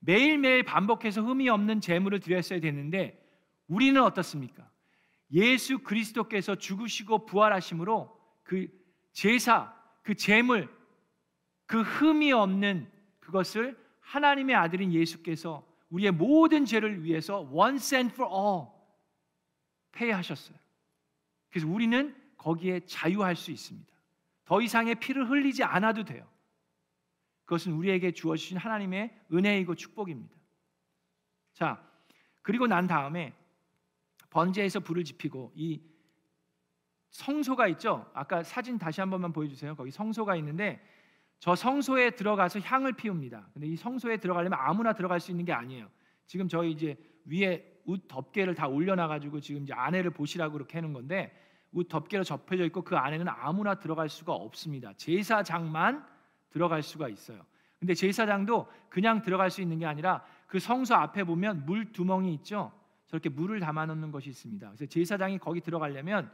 매일매일 0.00 0.64
반복해서 0.64 1.22
흠이 1.22 1.48
없는 1.48 1.80
제물을 1.80 2.20
드렸어야 2.20 2.60
되는데 2.60 3.18
우리는 3.68 4.02
어떻습니까? 4.02 4.68
예수 5.32 5.78
그리스도께서 5.78 6.56
죽으시고 6.56 7.26
부활하심으로 7.26 8.14
그 8.42 8.68
제사, 9.12 9.74
그 10.02 10.14
제물, 10.14 10.68
그 11.66 11.80
흠이 11.80 12.32
없는 12.32 12.90
그것을 13.20 13.78
하나님의 14.00 14.54
아들인 14.54 14.92
예수께서 14.92 15.66
우리의 15.92 16.10
모든 16.10 16.64
죄를 16.64 17.04
위해서 17.04 17.40
once 17.52 17.96
and 17.96 18.12
for 18.14 18.30
all 18.32 18.68
폐하셨어요. 19.92 20.56
그래서 21.50 21.68
우리는 21.68 22.16
거기에 22.38 22.80
자유할 22.86 23.36
수 23.36 23.50
있습니다. 23.50 23.92
더 24.46 24.60
이상의 24.60 24.96
피를 24.96 25.28
흘리지 25.28 25.62
않아도 25.62 26.04
돼요. 26.04 26.26
그것은 27.44 27.72
우리에게 27.72 28.12
주어주신 28.12 28.56
하나님의 28.56 29.14
은혜이고 29.32 29.74
축복입니다. 29.74 30.34
자, 31.52 31.86
그리고 32.40 32.66
난 32.66 32.86
다음에 32.86 33.34
번제에서 34.30 34.80
불을 34.80 35.04
지피고 35.04 35.52
이 35.54 35.82
성소가 37.10 37.68
있죠. 37.68 38.10
아까 38.14 38.42
사진 38.42 38.78
다시 38.78 39.00
한 39.02 39.10
번만 39.10 39.32
보여주세요. 39.32 39.76
거기 39.76 39.90
성소가 39.90 40.36
있는데 40.36 40.82
저 41.42 41.56
성소에 41.56 42.10
들어가서 42.10 42.60
향을 42.60 42.92
피웁니다. 42.92 43.48
근데 43.52 43.66
이 43.66 43.74
성소에 43.74 44.18
들어가려면 44.18 44.60
아무나 44.62 44.92
들어갈 44.92 45.18
수 45.18 45.32
있는 45.32 45.44
게 45.44 45.52
아니에요. 45.52 45.88
지금 46.24 46.46
저희 46.46 46.70
이제 46.70 46.96
위에 47.24 47.80
옷 47.84 48.06
덮개를 48.06 48.54
다 48.54 48.68
올려놔 48.68 49.08
가지고 49.08 49.40
지금 49.40 49.64
이제 49.64 49.72
안에를 49.72 50.12
보시라고 50.12 50.52
그렇게 50.52 50.78
해놓은 50.78 50.92
건데 50.92 51.36
옷 51.72 51.88
덮개로 51.88 52.22
접혀져 52.22 52.64
있고 52.66 52.82
그 52.82 52.96
안에는 52.96 53.26
아무나 53.28 53.74
들어갈 53.74 54.08
수가 54.08 54.32
없습니다. 54.32 54.92
제사장만 54.92 56.06
들어갈 56.48 56.80
수가 56.80 57.08
있어요. 57.08 57.44
근데 57.80 57.94
제사장도 57.94 58.68
그냥 58.88 59.22
들어갈 59.22 59.50
수 59.50 59.62
있는 59.62 59.80
게 59.80 59.86
아니라 59.86 60.24
그 60.46 60.60
성소 60.60 60.94
앞에 60.94 61.24
보면 61.24 61.66
물 61.66 61.90
두멍이 61.90 62.32
있죠. 62.34 62.70
저렇게 63.08 63.28
물을 63.28 63.58
담아 63.58 63.86
놓는 63.86 64.12
것이 64.12 64.30
있습니다. 64.30 64.68
그래서 64.68 64.86
제사장이 64.86 65.38
거기 65.38 65.60
들어가려면 65.60 66.30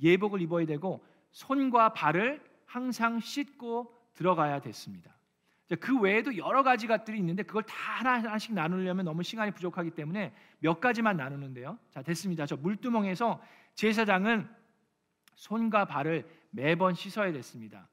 예복을 0.00 0.40
입어야 0.40 0.66
되고 0.66 1.04
손과 1.32 1.94
발을 1.94 2.40
항상 2.64 3.18
씻고 3.18 3.95
들어가야 4.16 4.60
됐습니다. 4.60 5.14
그 5.80 5.98
외에도 6.00 6.36
여러 6.36 6.62
가지 6.62 6.86
것들이 6.86 7.18
있는데 7.18 7.42
그걸 7.42 7.62
다 7.64 7.74
하나씩 7.74 8.54
나누려면 8.54 9.04
너무 9.04 9.22
시간이 9.22 9.50
부족하기 9.52 9.90
때문에 9.90 10.32
몇 10.60 10.80
가지만 10.80 11.16
나누는데요. 11.16 11.78
자, 11.90 12.02
됐습니다. 12.02 12.46
저 12.46 12.56
물두멍에서 12.56 13.40
제사장은 13.74 14.48
손과 15.34 15.84
발을 15.86 16.28
매번 16.50 16.94
씻어야 16.94 17.32
됐습니다. 17.32 17.88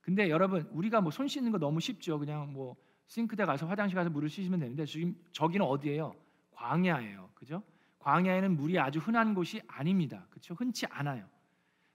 근데 0.00 0.28
여러분 0.28 0.68
우리가 0.70 1.00
뭐 1.00 1.10
손 1.10 1.28
씻는 1.28 1.50
거 1.50 1.58
너무 1.58 1.80
쉽죠. 1.80 2.18
그냥 2.18 2.52
뭐 2.52 2.76
싱크대 3.06 3.46
가서 3.46 3.66
화장실 3.66 3.96
가서 3.96 4.10
물을 4.10 4.28
씻으면 4.28 4.60
되는데 4.60 4.84
지금 4.84 5.16
저기는 5.32 5.64
어디예요? 5.64 6.14
광야예요. 6.52 7.30
그죠? 7.34 7.62
광야에는 8.00 8.54
물이 8.56 8.78
아주 8.78 8.98
흔한 8.98 9.34
곳이 9.34 9.62
아닙니다. 9.66 10.26
그렇죠? 10.28 10.54
흔치 10.54 10.84
않아요. 10.86 11.26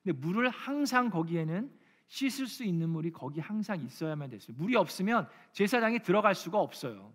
근데 0.03 0.17
물을 0.19 0.49
항상 0.49 1.11
거기에는 1.11 1.71
씻을 2.09 2.47
수 2.47 2.63
있는 2.63 2.89
물이 2.89 3.11
거기 3.11 3.39
항상 3.39 3.79
있어야만 3.81 4.31
됐어요. 4.31 4.57
물이 4.57 4.75
없으면 4.75 5.29
제사장이 5.53 5.99
들어갈 5.99 6.35
수가 6.35 6.59
없어요. 6.59 7.13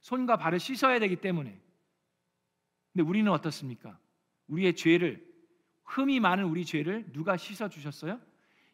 손과 0.00 0.36
발을 0.36 0.60
씻어야 0.60 0.98
되기 1.00 1.16
때문에. 1.16 1.60
근데 2.92 3.02
우리는 3.08 3.30
어떻습니까? 3.30 3.98
우리의 4.46 4.76
죄를 4.76 5.26
흠이 5.84 6.20
많은 6.20 6.44
우리 6.44 6.64
죄를 6.64 7.12
누가 7.12 7.36
씻어 7.36 7.68
주셨어요? 7.68 8.20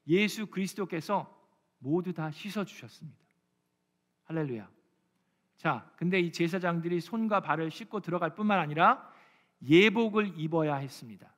예수 0.06 0.46
그리스도께서 0.46 1.34
모두 1.78 2.12
다 2.12 2.30
씻어 2.30 2.64
주셨습니다. 2.64 3.18
할렐루야. 4.24 4.68
자, 5.56 5.90
근데 5.96 6.20
이 6.20 6.30
제사장들이 6.30 7.00
손과 7.00 7.40
발을 7.40 7.70
씻고 7.70 8.00
들어갈 8.00 8.34
뿐만 8.34 8.58
아니라 8.58 9.10
예복을 9.62 10.38
입어야 10.38 10.76
했습니다. 10.76 11.33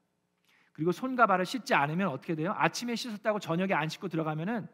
그리고 0.76 0.92
손과 0.92 1.26
발을 1.26 1.46
씻지 1.46 1.72
않으면 1.72 2.08
어떻게 2.08 2.34
돼요? 2.34 2.52
아침에 2.54 2.96
씻었다고 2.96 3.38
저녁에 3.38 3.72
안 3.72 3.88
씻고 3.88 4.08
들어가면은 4.08 4.68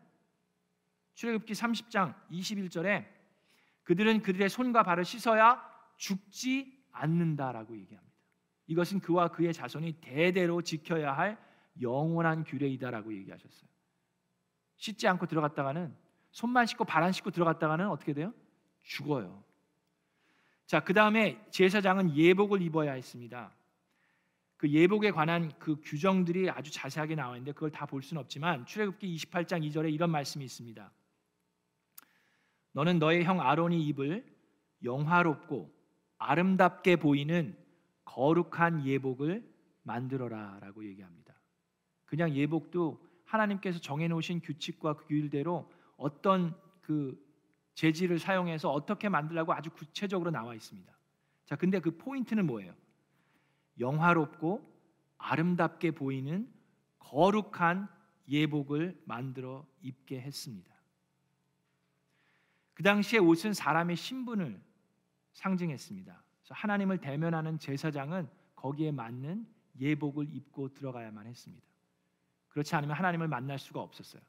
출애굽기 1.14 1.52
30장 1.52 2.12
21절에 2.28 3.06
그들은 3.84 4.22
그들의 4.22 4.48
손과 4.48 4.82
발을 4.82 5.04
씻어야 5.04 5.62
죽지 5.96 6.76
않는다라고 6.90 7.76
얘기합니다. 7.76 8.12
이것은 8.66 8.98
그와 8.98 9.28
그의 9.28 9.52
자손이 9.52 10.00
대대로 10.00 10.60
지켜야 10.60 11.16
할 11.16 11.38
영원한 11.80 12.42
규례이다라고 12.42 13.14
얘기하셨어요. 13.14 13.70
씻지 14.78 15.06
않고 15.06 15.26
들어갔다가는 15.26 15.94
손만 16.32 16.66
씻고 16.66 16.84
발 16.84 17.04
안 17.04 17.12
씻고 17.12 17.30
들어갔다가는 17.30 17.88
어떻게 17.88 18.12
돼요? 18.12 18.34
죽어요. 18.82 19.44
자, 20.66 20.80
그 20.80 20.92
다음에 20.94 21.40
제사장은 21.52 22.16
예복을 22.16 22.60
입어야 22.60 22.90
했습니다. 22.94 23.52
그 24.62 24.70
예복에 24.70 25.10
관한 25.10 25.50
그 25.58 25.74
규정들이 25.82 26.48
아주 26.48 26.70
자세하게 26.70 27.16
나와 27.16 27.34
있는데 27.34 27.50
그걸 27.50 27.72
다 27.72 27.84
볼 27.84 28.00
수는 28.00 28.20
없지만 28.22 28.64
출애굽기 28.64 29.16
28장 29.16 29.68
2절에 29.68 29.92
이런 29.92 30.08
말씀이 30.10 30.44
있습니다. 30.44 30.92
너는 32.70 33.00
너의 33.00 33.24
형 33.24 33.40
아론이 33.40 33.84
입을 33.88 34.24
영화롭고 34.84 35.68
아름답게 36.18 36.94
보이는 36.94 37.56
거룩한 38.04 38.86
예복을 38.86 39.44
만들어라라고 39.82 40.84
얘기합니다. 40.84 41.34
그냥 42.04 42.32
예복도 42.32 43.04
하나님께서 43.24 43.80
정해 43.80 44.06
놓으신 44.06 44.42
규칙과 44.42 44.94
그 44.94 45.06
규율대로 45.08 45.68
어떤 45.96 46.54
그 46.82 47.20
재질을 47.74 48.20
사용해서 48.20 48.70
어떻게 48.70 49.08
만들라고 49.08 49.54
아주 49.54 49.70
구체적으로 49.70 50.30
나와 50.30 50.54
있습니다. 50.54 50.96
자, 51.46 51.56
근데 51.56 51.80
그 51.80 51.96
포인트는 51.96 52.46
뭐예요? 52.46 52.72
영화롭고 53.78 54.70
아름답게 55.18 55.92
보이는 55.92 56.52
거룩한 56.98 57.88
예복을 58.28 59.00
만들어 59.04 59.66
입게 59.80 60.20
했습니다. 60.20 60.72
그 62.74 62.82
당시에 62.82 63.18
옷은 63.18 63.52
사람의 63.52 63.96
신분을 63.96 64.60
상징했습니다. 65.32 66.22
하나님을 66.50 66.98
대면하는 66.98 67.58
제사장은 67.58 68.28
거기에 68.54 68.92
맞는 68.92 69.46
예복을 69.78 70.34
입고 70.34 70.74
들어가야만 70.74 71.26
했습니다. 71.26 71.66
그렇지 72.48 72.74
않으면 72.76 72.94
하나님을 72.96 73.28
만날 73.28 73.58
수가 73.58 73.80
없었어요. 73.80 74.22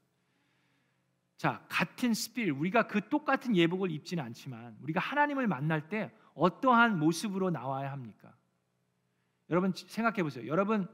자, 1.36 1.64
같은 1.68 2.14
스피릿 2.14 2.54
우리가 2.54 2.86
그 2.86 3.08
똑같은 3.08 3.54
예복을 3.56 3.90
입지는 3.90 4.24
않지만 4.24 4.78
우리가 4.82 5.00
하나님을 5.00 5.46
만날 5.46 5.88
때 5.88 6.12
어떠한 6.34 6.98
모습으로 6.98 7.50
나와야 7.50 7.92
합니까? 7.92 8.34
여러분 9.50 9.72
생각해 9.74 10.22
보세요. 10.22 10.46
여러분 10.46 10.88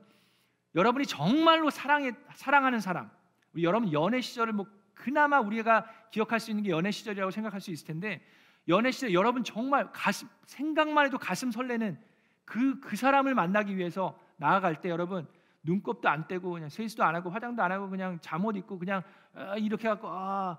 여러분이 0.74 1.06
정말로 1.06 1.70
사랑해 1.70 2.12
사랑하는 2.34 2.80
사람, 2.80 3.10
우리 3.52 3.64
여러분 3.64 3.92
연애 3.92 4.20
시절을 4.20 4.52
뭐 4.52 4.66
그나마 4.94 5.40
우리가 5.40 5.86
기억할 6.10 6.40
수 6.40 6.50
있는 6.50 6.62
게 6.62 6.70
연애 6.70 6.90
시절이라고 6.90 7.30
생각할 7.30 7.60
수 7.60 7.70
있을 7.70 7.86
텐데 7.86 8.22
연애 8.68 8.90
시절 8.90 9.12
여러분 9.12 9.42
정말 9.42 9.90
가슴 9.92 10.28
생각만 10.46 11.06
해도 11.06 11.18
가슴 11.18 11.50
설레는 11.50 11.98
그그 12.44 12.96
사람을 12.96 13.34
만나기 13.34 13.76
위해서 13.76 14.18
나아갈 14.36 14.80
때 14.80 14.90
여러분 14.90 15.26
눈곱도 15.62 16.08
안 16.08 16.26
떼고 16.26 16.50
그냥 16.52 16.68
세수도 16.68 17.04
안 17.04 17.14
하고 17.14 17.30
화장도 17.30 17.62
안 17.62 17.72
하고 17.72 17.88
그냥 17.88 18.18
잠옷 18.20 18.56
입고 18.56 18.78
그냥 18.78 19.02
아, 19.34 19.56
이렇게 19.56 19.88
갖고 19.88 20.08
아, 20.08 20.58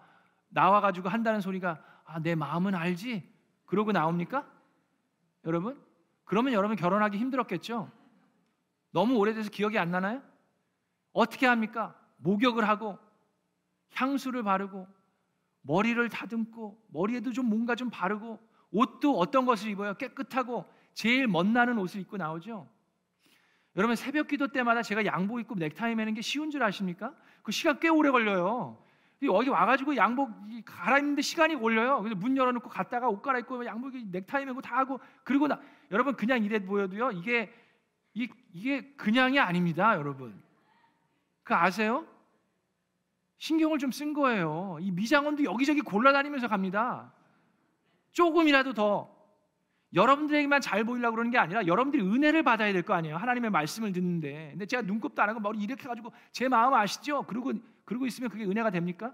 나와 0.49 0.82
가지고 0.82 1.10
한다는 1.10 1.41
소리가 1.41 1.82
아, 2.06 2.19
내 2.19 2.36
마음은 2.36 2.75
알지? 2.75 3.30
그러고 3.65 3.91
나옵니까? 3.91 4.45
여러분? 5.45 5.82
그러면 6.32 6.54
여러분 6.54 6.78
결혼하기 6.78 7.17
힘들었겠죠? 7.17 7.91
너무 8.91 9.17
오래돼서 9.17 9.50
기억이 9.50 9.78
안 9.78 9.91
나나요? 9.91 10.24
어떻게 11.12 11.46
합니까? 11.46 11.94
목욕을 12.20 12.70
하고 12.70 12.98
향수를 13.96 14.41
바르고 14.41 14.88
머리를 15.63 16.08
다듬고 16.08 16.86
머리에도 16.88 17.34
좀 17.34 17.48
뭔가 17.48 17.76
좀 17.76 17.89
바르고 17.89 18.39
옷도 18.72 19.20
어떤 19.20 19.46
것을 19.46 19.72
입어요? 19.72 19.96
깨끗하고 19.96 20.63
제일 20.94 21.28
멋나는 21.28 21.78
옷을 21.78 22.00
입고 22.00 22.15
나오죠. 22.15 22.65
여러분 23.76 23.98
새벽 23.98 24.30
기도 24.30 24.48
때마다 24.48 24.82
제가 24.84 25.06
양복 25.06 25.41
입고 25.41 25.56
넥타이 25.56 25.96
매는 25.96 26.13
게 26.13 26.22
쉬운 26.22 26.50
줄 26.50 26.63
아십니까? 26.63 27.13
그 27.44 27.52
시간 27.52 27.78
꽤 27.82 27.89
오래 27.89 28.10
걸려요. 28.10 28.82
여기 29.24 29.50
와가지고 29.50 29.98
양복 29.98 30.32
갈아입는데 30.63 31.24
시간이 31.24 31.58
걸려요. 31.58 32.02
그래서 32.02 32.15
문 32.15 32.38
열어놓고 32.38 32.70
갔다가 32.70 33.10
옷 33.10 33.22
갈아입고 33.22 33.65
양복 33.65 33.91
넥타이 34.12 34.46
매고 34.46 34.62
다 34.62 34.78
하고 34.78 34.98
그리고 35.26 35.50
나 35.50 35.60
여러분 35.91 36.15
그냥 36.15 36.43
이래 36.43 36.60
보여도요 36.63 37.12
이게 37.12 37.54
이, 38.13 38.27
이게 38.54 38.93
그냥이 38.95 39.39
아닙니다, 39.39 39.95
여러분. 39.95 40.41
그 41.43 41.54
아세요? 41.56 42.06
신경을 43.38 43.80
좀 43.80 43.89
쓴 43.91 44.13
거예요. 44.13 44.77
이 44.82 44.91
미장원도 44.91 45.43
여기저기 45.43 45.82
골라다니면서 45.82 46.47
갑니다. 46.47 47.13
조금이라도 48.12 48.73
더 48.73 49.15
여러분들에게만 49.93 50.62
잘 50.62 50.84
보이려고 50.84 51.15
그러는 51.15 51.32
게 51.32 51.38
아니라 51.38 51.65
여러분들이 51.65 52.04
은혜를 52.04 52.43
받아야 52.43 52.71
될 52.73 52.84
거 52.84 52.93
아니에요. 52.93 53.17
하나님의 53.17 53.49
말씀을 53.49 53.91
듣는데. 53.93 54.49
근데 54.51 54.65
제가 54.65 54.82
눈곱도 54.84 55.21
안 55.21 55.30
하고 55.30 55.39
머리 55.39 55.60
이렇게 55.60 55.88
가지고 55.88 56.12
제 56.32 56.47
마음 56.47 56.73
아시죠? 56.73 57.23
그러고 57.23 57.54
그러고 57.86 58.06
있으면 58.06 58.30
그게 58.30 58.43
은혜가 58.45 58.69
됩니까? 58.71 59.13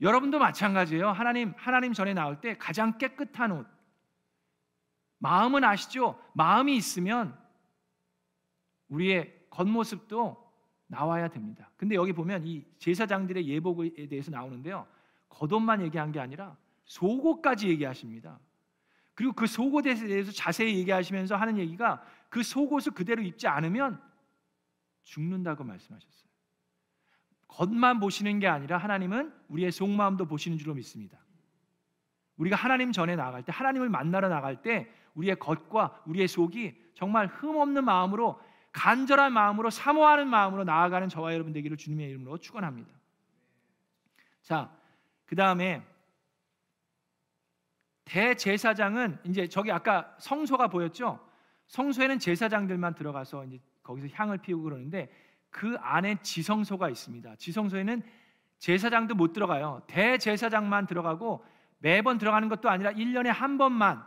여러분도 0.00 0.38
마찬가지예요. 0.38 1.08
하나님 1.10 1.52
하나님 1.56 1.92
전에 1.92 2.14
나올 2.14 2.40
때 2.40 2.56
가장 2.56 2.96
깨끗한 2.98 3.52
옷. 3.52 3.66
마음은 5.20 5.64
아시죠? 5.64 6.20
마음이 6.32 6.76
있으면 6.76 7.38
우리의 8.88 9.46
겉모습도 9.50 10.50
나와야 10.86 11.28
됩니다. 11.28 11.70
근데 11.76 11.94
여기 11.94 12.12
보면 12.12 12.46
이 12.46 12.64
제사장들의 12.78 13.46
예복에 13.46 14.08
대해서 14.08 14.30
나오는데요. 14.30 14.86
겉옷만 15.28 15.82
얘기한 15.82 16.10
게 16.10 16.18
아니라 16.18 16.56
속옷까지 16.84 17.68
얘기하십니다. 17.68 18.40
그리고 19.14 19.32
그 19.34 19.46
속옷에 19.46 19.94
대해서 19.94 20.32
자세히 20.32 20.78
얘기하시면서 20.78 21.36
하는 21.36 21.58
얘기가 21.58 22.02
그 22.28 22.42
속옷을 22.42 22.92
그대로 22.92 23.22
입지 23.22 23.46
않으면 23.46 24.02
죽는다고 25.04 25.62
말씀하셨어요. 25.64 26.30
겉만 27.46 28.00
보시는 28.00 28.38
게 28.38 28.48
아니라 28.48 28.78
하나님은 28.78 29.32
우리의 29.48 29.72
속마음도 29.72 30.26
보시는 30.26 30.56
줄로 30.56 30.74
믿습니다. 30.74 31.18
우리가 32.40 32.56
하나님 32.56 32.90
전에 32.90 33.16
나갈 33.16 33.42
때 33.42 33.52
하나님을 33.52 33.90
만나러 33.90 34.28
나갈 34.30 34.62
때 34.62 34.90
우리의 35.14 35.38
겉과 35.38 36.02
우리의 36.06 36.26
속이 36.26 36.74
정말 36.94 37.26
흠없는 37.26 37.84
마음으로 37.84 38.40
간절한 38.72 39.32
마음으로 39.32 39.68
사모하는 39.68 40.26
마음으로 40.26 40.64
나아가는 40.64 41.08
저와 41.08 41.34
여러분 41.34 41.52
되기를 41.52 41.76
주님의 41.76 42.08
이름으로 42.08 42.38
축원합니다. 42.38 42.90
자, 44.40 44.74
그 45.26 45.36
다음에 45.36 45.82
대제사장은 48.06 49.18
이제 49.24 49.46
저기 49.46 49.70
아까 49.70 50.16
성소가 50.18 50.68
보였죠. 50.68 51.20
성소에는 51.66 52.18
제사장들만 52.18 52.94
들어가서 52.94 53.44
이제 53.44 53.60
거기서 53.82 54.08
향을 54.14 54.38
피우고 54.38 54.64
그러는데 54.64 55.12
그 55.50 55.76
안에 55.80 56.16
지성소가 56.22 56.88
있습니다. 56.88 57.36
지성소에는 57.36 58.02
제사장도 58.58 59.14
못 59.14 59.34
들어가요. 59.34 59.82
대제사장만 59.88 60.86
들어가고 60.86 61.44
매번 61.80 62.18
들어가는 62.18 62.48
것도 62.48 62.70
아니라 62.70 62.92
1년에 62.92 63.26
한 63.26 63.58
번만 63.58 64.04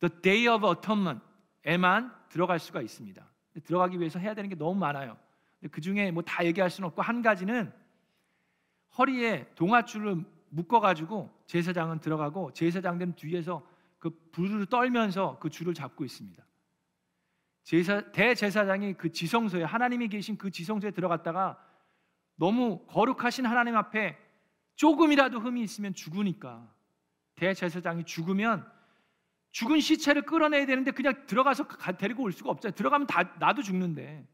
The 0.00 0.22
Day 0.22 0.54
of 0.54 0.66
Atonement에만 0.66 2.14
들어갈 2.28 2.58
수가 2.58 2.80
있습니다. 2.80 3.26
들어가기 3.64 3.98
위해서 3.98 4.18
해야 4.18 4.34
되는 4.34 4.48
게 4.48 4.54
너무 4.56 4.78
많아요. 4.78 5.18
그 5.70 5.80
중에 5.80 6.10
뭐 6.10 6.22
다 6.22 6.44
얘기할 6.44 6.70
수는 6.70 6.88
없고 6.88 7.02
한 7.02 7.20
가지는 7.22 7.72
허리에 8.96 9.50
동아줄을 9.54 10.24
묶어가지고 10.50 11.30
제사장은 11.46 12.00
들어가고 12.00 12.52
제사장들은 12.52 13.14
뒤에서 13.16 13.66
그 13.98 14.10
불을 14.32 14.66
떨면서 14.66 15.38
그 15.38 15.50
줄을 15.50 15.74
잡고 15.74 16.04
있습니다. 16.04 16.42
제사, 17.62 18.00
대제사장이 18.12 18.94
그 18.94 19.12
지성소에 19.12 19.62
하나님이 19.62 20.08
계신 20.08 20.36
그 20.36 20.50
지성소에 20.50 20.90
들어갔다가 20.92 21.62
너무 22.36 22.84
거룩하신 22.86 23.46
하나님 23.46 23.76
앞에 23.76 24.18
조금이라도 24.80 25.40
흠이 25.40 25.62
있으면 25.62 25.92
죽으니까 25.92 26.66
대제사장이 27.34 28.04
죽으면 28.04 28.66
죽은 29.50 29.78
시체를 29.78 30.22
끌어내야 30.22 30.64
되는데 30.64 30.90
그냥 30.90 31.26
들어가서 31.26 31.68
데리고 31.98 32.22
올 32.22 32.32
수가 32.32 32.50
없잖아요. 32.52 32.74
들어가면 32.74 33.06
다 33.06 33.34
나도 33.38 33.60
죽는데. 33.60 34.26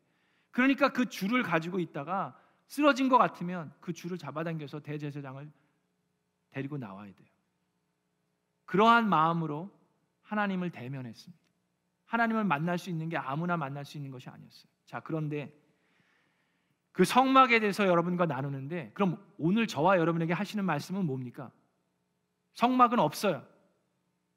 그러니까 0.52 0.92
그 0.92 1.06
줄을 1.06 1.42
가지고 1.42 1.80
있다가 1.80 2.40
쓰러진 2.68 3.08
것 3.08 3.18
같으면 3.18 3.74
그 3.80 3.92
줄을 3.92 4.18
잡아당겨서 4.18 4.82
대제사장을 4.82 5.50
데리고 6.50 6.78
나와야 6.78 7.12
돼요. 7.12 7.28
그러한 8.66 9.08
마음으로 9.08 9.76
하나님을 10.22 10.70
대면했습니다. 10.70 11.44
하나님을 12.04 12.44
만날 12.44 12.78
수 12.78 12.88
있는 12.88 13.08
게 13.08 13.16
아무나 13.16 13.56
만날 13.56 13.84
수 13.84 13.96
있는 13.96 14.12
것이 14.12 14.28
아니었어요. 14.28 14.70
자, 14.84 15.00
그런데 15.00 15.52
그 16.96 17.04
성막에 17.04 17.60
대해서 17.60 17.86
여러분과 17.86 18.24
나누는데 18.24 18.92
그럼 18.94 19.22
오늘 19.36 19.66
저와 19.66 19.98
여러분에게 19.98 20.32
하시는 20.32 20.64
말씀은 20.64 21.04
뭡니까? 21.04 21.52
성막은 22.54 22.98
없어요. 22.98 23.46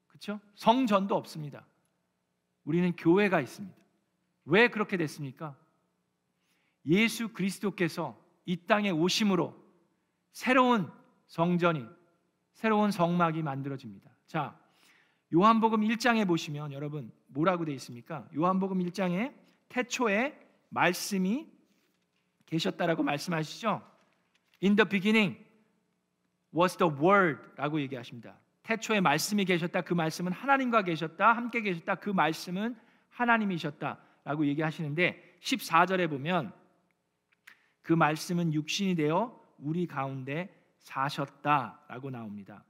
그렇죠? 0.08 0.38
성전도 0.56 1.16
없습니다. 1.16 1.64
우리는 2.64 2.94
교회가 2.96 3.40
있습니다. 3.40 3.74
왜 4.44 4.68
그렇게 4.68 4.98
됐습니까? 4.98 5.56
예수 6.84 7.32
그리스도께서 7.32 8.22
이 8.44 8.58
땅에 8.66 8.90
오심으로 8.90 9.56
새로운 10.32 10.92
성전이 11.28 11.86
새로운 12.52 12.90
성막이 12.90 13.42
만들어집니다. 13.42 14.10
자, 14.26 14.54
요한복음 15.32 15.80
1장에 15.80 16.28
보시면 16.28 16.72
여러분 16.72 17.10
뭐라고 17.28 17.64
되어 17.64 17.74
있습니까? 17.76 18.28
요한복음 18.36 18.80
1장에 18.80 19.34
태초에 19.70 20.38
말씀이 20.68 21.59
계셨다라고 22.50 23.02
말씀하시죠. 23.02 23.82
In 24.62 24.76
the 24.76 24.88
beginning 24.88 25.38
was 26.54 26.76
the 26.76 26.92
word라고 26.92 27.80
얘기하십니다. 27.80 28.36
태초에 28.64 29.00
말씀이 29.00 29.44
계셨다. 29.44 29.80
그 29.80 29.94
말씀은 29.94 30.32
하나님과 30.32 30.82
계셨다. 30.82 31.32
함께 31.32 31.60
계셨다. 31.62 31.94
그 31.94 32.10
말씀은 32.10 32.76
하나님이셨다라고 33.10 34.46
얘기하시는데 34.46 35.38
14절에 35.40 36.08
보면 36.08 36.52
그 37.82 37.92
말씀은 37.92 38.52
육신이 38.52 38.94
되어 38.94 39.38
우리 39.58 39.86
가운데 39.86 40.54
사셨다라고 40.78 42.10
나옵니다. 42.10 42.64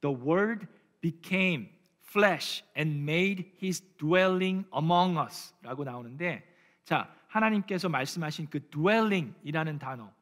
The 0.00 0.16
word 0.16 0.66
became 1.00 1.68
flesh 2.08 2.64
and 2.76 2.98
made 3.00 3.50
his 3.62 3.82
dwelling 3.96 4.66
among 4.74 5.18
us라고 5.18 5.84
나오는데 5.84 6.54
자, 6.84 7.14
하나님께서 7.34 7.88
말씀하신 7.88 8.48
그 8.48 8.68
dwelling이라는 8.70 9.78
단어 9.78 10.12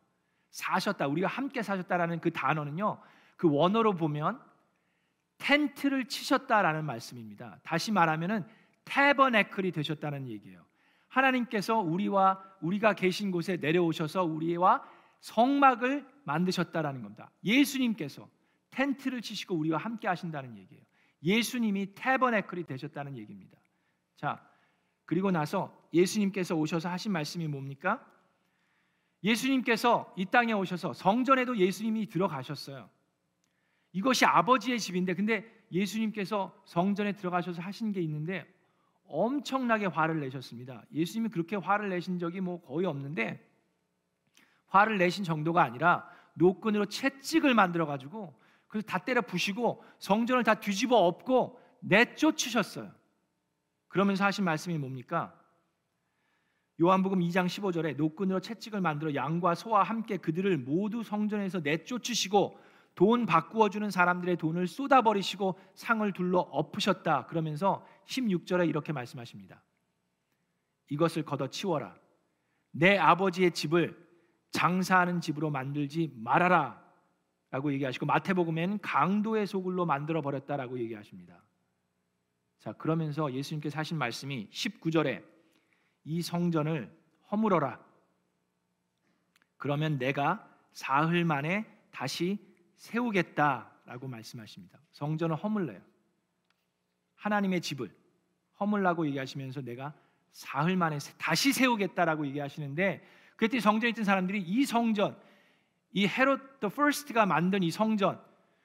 사셨다 0.50 1.06
우리가 1.06 1.28
함께 1.28 1.62
사셨다라는 1.62 2.20
그 2.20 2.30
단어는요 2.32 3.00
그 3.36 3.50
원어로 3.50 3.94
보면 3.94 4.40
텐트를 5.38 6.06
치셨다라는 6.06 6.84
말씀입니다. 6.84 7.58
다시 7.64 7.90
말하면은 7.90 8.46
태버네클이 8.84 9.72
되셨다는 9.72 10.28
얘기예요. 10.28 10.64
하나님께서 11.08 11.78
우리와 11.78 12.42
우리가 12.60 12.94
계신 12.94 13.30
곳에 13.30 13.56
내려오셔서 13.56 14.24
우리와 14.24 14.82
성막을 15.20 16.06
만드셨다라는 16.24 17.02
겁니다. 17.02 17.30
예수님께서 17.44 18.28
텐트를 18.70 19.20
치시고 19.20 19.54
우리와 19.56 19.78
함께 19.78 20.08
하신다는 20.08 20.56
얘기예요. 20.56 20.82
예수님이 21.22 21.94
태버네클이 21.94 22.64
되셨다는 22.64 23.18
얘기입니다. 23.18 23.58
자, 24.16 24.40
그리고 25.04 25.30
나서 25.30 25.81
예수님께서 25.92 26.54
오셔서 26.54 26.88
하신 26.88 27.12
말씀이 27.12 27.46
뭡니까? 27.46 28.04
예수님께서 29.22 30.12
이 30.16 30.24
땅에 30.26 30.52
오셔서 30.52 30.92
성전에도 30.92 31.56
예수님이 31.56 32.08
들어가셨어요. 32.08 32.88
이것이 33.92 34.24
아버지의 34.24 34.80
집인데 34.80 35.14
근데 35.14 35.44
예수님께서 35.70 36.54
성전에 36.64 37.12
들어가셔서 37.12 37.62
하신 37.62 37.92
게 37.92 38.00
있는데 38.00 38.46
엄청나게 39.04 39.86
화를 39.86 40.20
내셨습니다. 40.20 40.84
예수님이 40.92 41.28
그렇게 41.28 41.56
화를 41.56 41.90
내신 41.90 42.18
적이 42.18 42.40
뭐 42.40 42.60
거의 42.62 42.86
없는데 42.86 43.46
화를 44.68 44.98
내신 44.98 45.22
정도가 45.24 45.62
아니라 45.62 46.08
노끈으로 46.34 46.86
채찍을 46.86 47.54
만들어 47.54 47.86
가지고 47.86 48.34
그래서 48.66 48.86
다 48.86 48.98
때려 48.98 49.20
부시고 49.20 49.84
성전을 49.98 50.44
다 50.44 50.54
뒤집어 50.54 50.96
엎고 50.96 51.60
내쫓으셨어요. 51.80 52.90
그러면서 53.88 54.24
하신 54.24 54.44
말씀이 54.44 54.78
뭡니까? 54.78 55.38
요한복음 56.80 57.20
2장 57.20 57.46
15절에 57.46 57.96
노끈으로 57.96 58.40
채찍을 58.40 58.80
만들어 58.80 59.14
양과 59.14 59.54
소와 59.54 59.82
함께 59.82 60.16
그들을 60.16 60.58
모두 60.58 61.02
성전에서 61.02 61.60
내쫓으시고 61.60 62.58
돈 62.94 63.26
바꾸어 63.26 63.68
주는 63.68 63.90
사람들의 63.90 64.36
돈을 64.36 64.66
쏟아버리시고 64.66 65.58
상을 65.74 66.12
둘러 66.12 66.40
엎으셨다. 66.40 67.26
그러면서 67.26 67.86
16절에 68.06 68.68
이렇게 68.68 68.92
말씀하십니다. 68.92 69.62
이것을 70.90 71.24
걷어 71.24 71.48
치워라. 71.48 71.94
내 72.70 72.98
아버지의 72.98 73.52
집을 73.52 73.96
장사하는 74.50 75.20
집으로 75.20 75.50
만들지 75.50 76.12
말아라. 76.16 76.82
라고 77.50 77.72
얘기하시고 77.72 78.06
마태복음엔 78.06 78.80
강도의 78.80 79.46
소굴로 79.46 79.84
만들어 79.84 80.22
버렸다라고 80.22 80.78
얘기하십니다. 80.78 81.42
자, 82.58 82.72
그러면서 82.72 83.32
예수님께서 83.32 83.78
하신 83.78 83.98
말씀이 83.98 84.48
19절에 84.50 85.31
이 86.04 86.22
성전을 86.22 86.90
허물어라. 87.30 87.80
그러면 89.56 89.98
내가 89.98 90.48
사흘 90.72 91.24
만에 91.24 91.66
다시 91.90 92.38
세우겠다라고 92.76 94.08
말씀하십니다. 94.08 94.78
성전을 94.92 95.36
허물래요. 95.36 95.80
하나님의 97.16 97.60
집을 97.60 97.94
허물라고 98.58 99.06
얘기하시면서 99.06 99.62
내가 99.62 99.94
사흘 100.32 100.76
만에 100.76 100.98
다시 101.18 101.52
세우겠다라고 101.52 102.26
얘기하시는데 102.26 103.06
그때 103.36 103.60
성전에 103.60 103.90
있던 103.90 104.04
사람들이 104.04 104.40
이 104.40 104.64
성전 104.64 105.16
이 105.92 106.06
헤롯 106.06 106.60
the 106.60 106.68
First가 106.68 107.26
만든 107.26 107.62
이 107.62 107.70
성전 107.70 108.20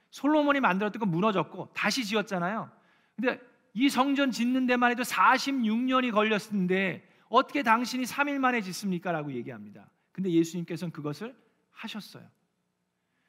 솔로몬이 0.09 0.59
만들었던 0.59 0.99
건 0.99 1.09
무너졌고 1.09 1.71
다시 1.73 2.05
지었잖아요. 2.05 2.71
근데 3.15 3.39
이 3.73 3.89
성전 3.89 4.31
짓는 4.31 4.65
데만 4.65 4.91
해도 4.91 5.03
46년이 5.03 6.11
걸렸는데 6.11 7.07
어떻게 7.29 7.63
당신이 7.63 8.05
3일 8.05 8.39
만에 8.39 8.61
짓습니까? 8.61 9.11
라고 9.11 9.31
얘기합니다. 9.33 9.89
근데 10.11 10.31
예수님께서는 10.31 10.91
그것을 10.91 11.35
하셨어요. 11.71 12.27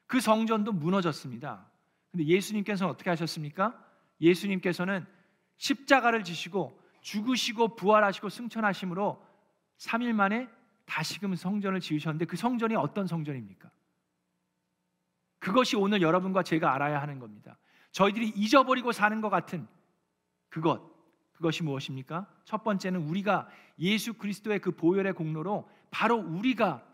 그 0.06 0.20
성전도 0.20 0.72
무너졌습니다. 0.72 1.70
근데 2.11 2.24
예수님께서는 2.24 2.90
어떻게 2.92 3.11
하셨습니까? 3.11 3.84
예수님께서는 4.20 5.06
십자가를 5.58 6.24
지시고 6.24 6.80
죽으시고 7.02 7.76
부활하시고 7.76 8.28
승천하심으로 8.28 9.22
3일 9.78 10.12
만에 10.12 10.48
다시금 10.87 11.34
성전을 11.34 11.80
지으셨는데 11.80 12.24
그 12.24 12.37
성전이 12.37 12.74
어떤 12.74 13.06
성전입니까? 13.06 13.70
그것이 15.38 15.76
오늘 15.76 16.02
여러분과 16.02 16.42
제가 16.42 16.74
알아야 16.74 17.00
하는 17.00 17.18
겁니다. 17.18 17.58
저희들이 17.92 18.30
잊어버리고 18.30 18.92
사는 18.92 19.20
것 19.20 19.28
같은 19.28 19.68
그것 20.48 20.97
그것이 21.38 21.62
무엇입니까? 21.62 22.27
첫 22.44 22.64
번째는 22.64 23.09
우리가 23.09 23.48
예수 23.79 24.14
그리스도의 24.14 24.59
그 24.59 24.72
보혈의 24.72 25.12
공로로 25.12 25.70
바로 25.90 26.16
우리가 26.16 26.85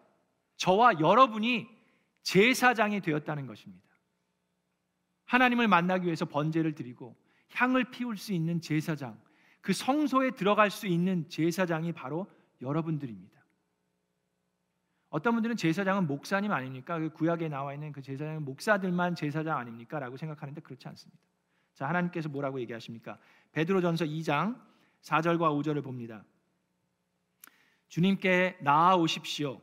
저와 0.57 1.01
여러분이 1.01 1.67
제사장이 2.23 3.01
되었다는 3.01 3.47
것입니다. 3.47 3.83
하나님을 5.25 5.67
만나기 5.67 6.05
위해서 6.05 6.27
번제를 6.27 6.75
드리고 6.75 7.17
향을 7.53 7.91
피울 7.91 8.19
수 8.19 8.35
있는 8.35 8.61
제사장, 8.61 9.19
그 9.63 9.73
성소에 9.73 10.33
들어갈 10.33 10.71
수 10.71 10.87
있는 10.87 11.27
제사장이 11.31 11.93
바로 11.93 12.27
여러분들입니다. 12.61 13.43
어떤 15.09 15.33
분들은 15.35 15.57
제사장은 15.57 16.07
목사님 16.07 16.53
아닙니까? 16.53 16.99
그 16.99 17.09
구약에 17.11 17.49
나와 17.49 17.73
있는 17.73 17.93
그 17.93 18.03
제사장은 18.03 18.45
목사들만 18.45 19.15
제사장 19.15 19.57
아닙니까? 19.57 19.99
라고 19.99 20.19
생각하는데 20.19 20.61
그렇지 20.61 20.87
않습니다. 20.89 21.23
자, 21.75 21.89
하나님께서 21.89 22.29
뭐라고 22.29 22.61
얘기하십니까? 22.61 23.19
베드로전서 23.53 24.05
2장 24.05 24.61
4절과 25.03 25.63
5절을 25.63 25.83
봅니다. 25.83 26.25
주님께 27.89 28.59
나아오십시오. 28.61 29.61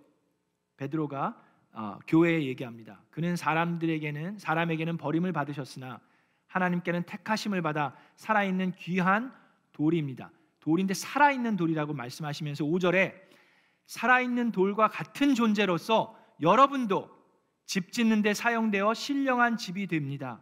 베드로가 0.78 1.42
어, 1.74 2.00
교회에 2.06 2.44
얘기합니다. 2.44 3.02
그는 3.12 3.36
사람들에게는 3.36 4.40
사람에게는 4.40 4.98
버림을 4.98 5.32
받으셨으나 5.32 6.02
하나님께는 6.48 7.04
택하심을 7.04 7.62
받아 7.62 7.96
살아있는 8.18 8.74
귀한 8.74 9.34
돌입니다. 9.72 10.32
돌인데 10.60 10.94
살아있는 10.94 11.56
돌이라고 11.56 11.94
말씀하시면서 11.94 12.66
5절에 12.66 13.14
살아있는 13.86 14.52
돌과 14.52 14.90
같은 14.90 15.34
존재로서 15.34 16.18
여러분도 16.42 17.10
집 17.66 17.92
짓는 17.94 18.22
데 18.22 18.34
사용되어 18.34 18.94
신령한 18.94 19.58
집이 19.58 19.88
됩니다. 19.88 20.42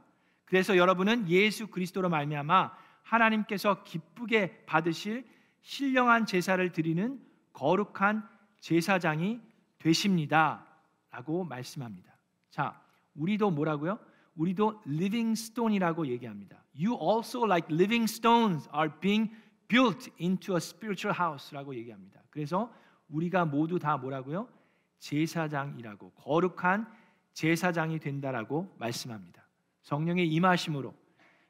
그래서 0.49 0.77
여러분은 0.77 1.29
예수 1.29 1.67
그리스도로 1.67 2.09
말미암아 2.09 2.71
하나님께서 3.03 3.83
기쁘게 3.83 4.65
받으실 4.65 5.25
신령한 5.61 6.25
제사를 6.25 6.71
드리는 6.71 7.21
거룩한 7.53 8.27
제사장이 8.59 9.39
되십니다라고 9.77 11.43
말씀합니다. 11.43 12.17
자, 12.49 12.81
우리도 13.13 13.51
뭐라고요? 13.51 13.99
우리도 14.35 14.81
living 14.87 15.31
stone이라고 15.33 16.07
얘기합니다. 16.07 16.63
You 16.75 16.97
also 16.99 17.45
like 17.45 17.71
living 17.71 18.05
stones 18.05 18.67
are 18.75 18.91
being 18.99 19.31
built 19.67 20.09
into 20.19 20.55
a 20.55 20.57
spiritual 20.57 21.15
house라고 21.15 21.75
얘기합니다. 21.75 22.21
그래서 22.31 22.73
우리가 23.09 23.45
모두 23.45 23.77
다 23.77 23.97
뭐라고요? 23.97 24.49
제사장이라고 24.97 26.11
거룩한 26.11 26.91
제사장이 27.33 27.99
된다라고 27.99 28.75
말씀합니다. 28.79 29.38
성령의 29.81 30.27
임하심으로 30.27 30.93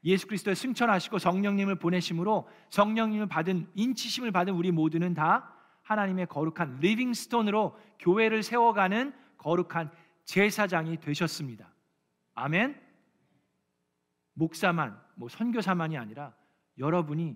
예수 0.05 0.27
그리스도의 0.27 0.55
승천하시고 0.55 1.19
성령님을 1.19 1.75
보내심으로 1.75 2.47
성령님을 2.69 3.27
받은 3.27 3.69
인치심을 3.75 4.31
받은 4.31 4.53
우리 4.53 4.71
모두는 4.71 5.13
다 5.13 5.53
하나님의 5.83 6.27
거룩한 6.27 6.79
living 6.79 7.13
stone으로 7.13 7.77
교회를 7.99 8.43
세워가는 8.43 9.13
거룩한 9.37 9.91
제사장이 10.23 10.99
되셨습니다. 10.99 11.73
아멘. 12.35 12.79
목사만 14.33 15.01
뭐 15.15 15.27
선교사만이 15.27 15.97
아니라 15.97 16.33
여러분이 16.77 17.35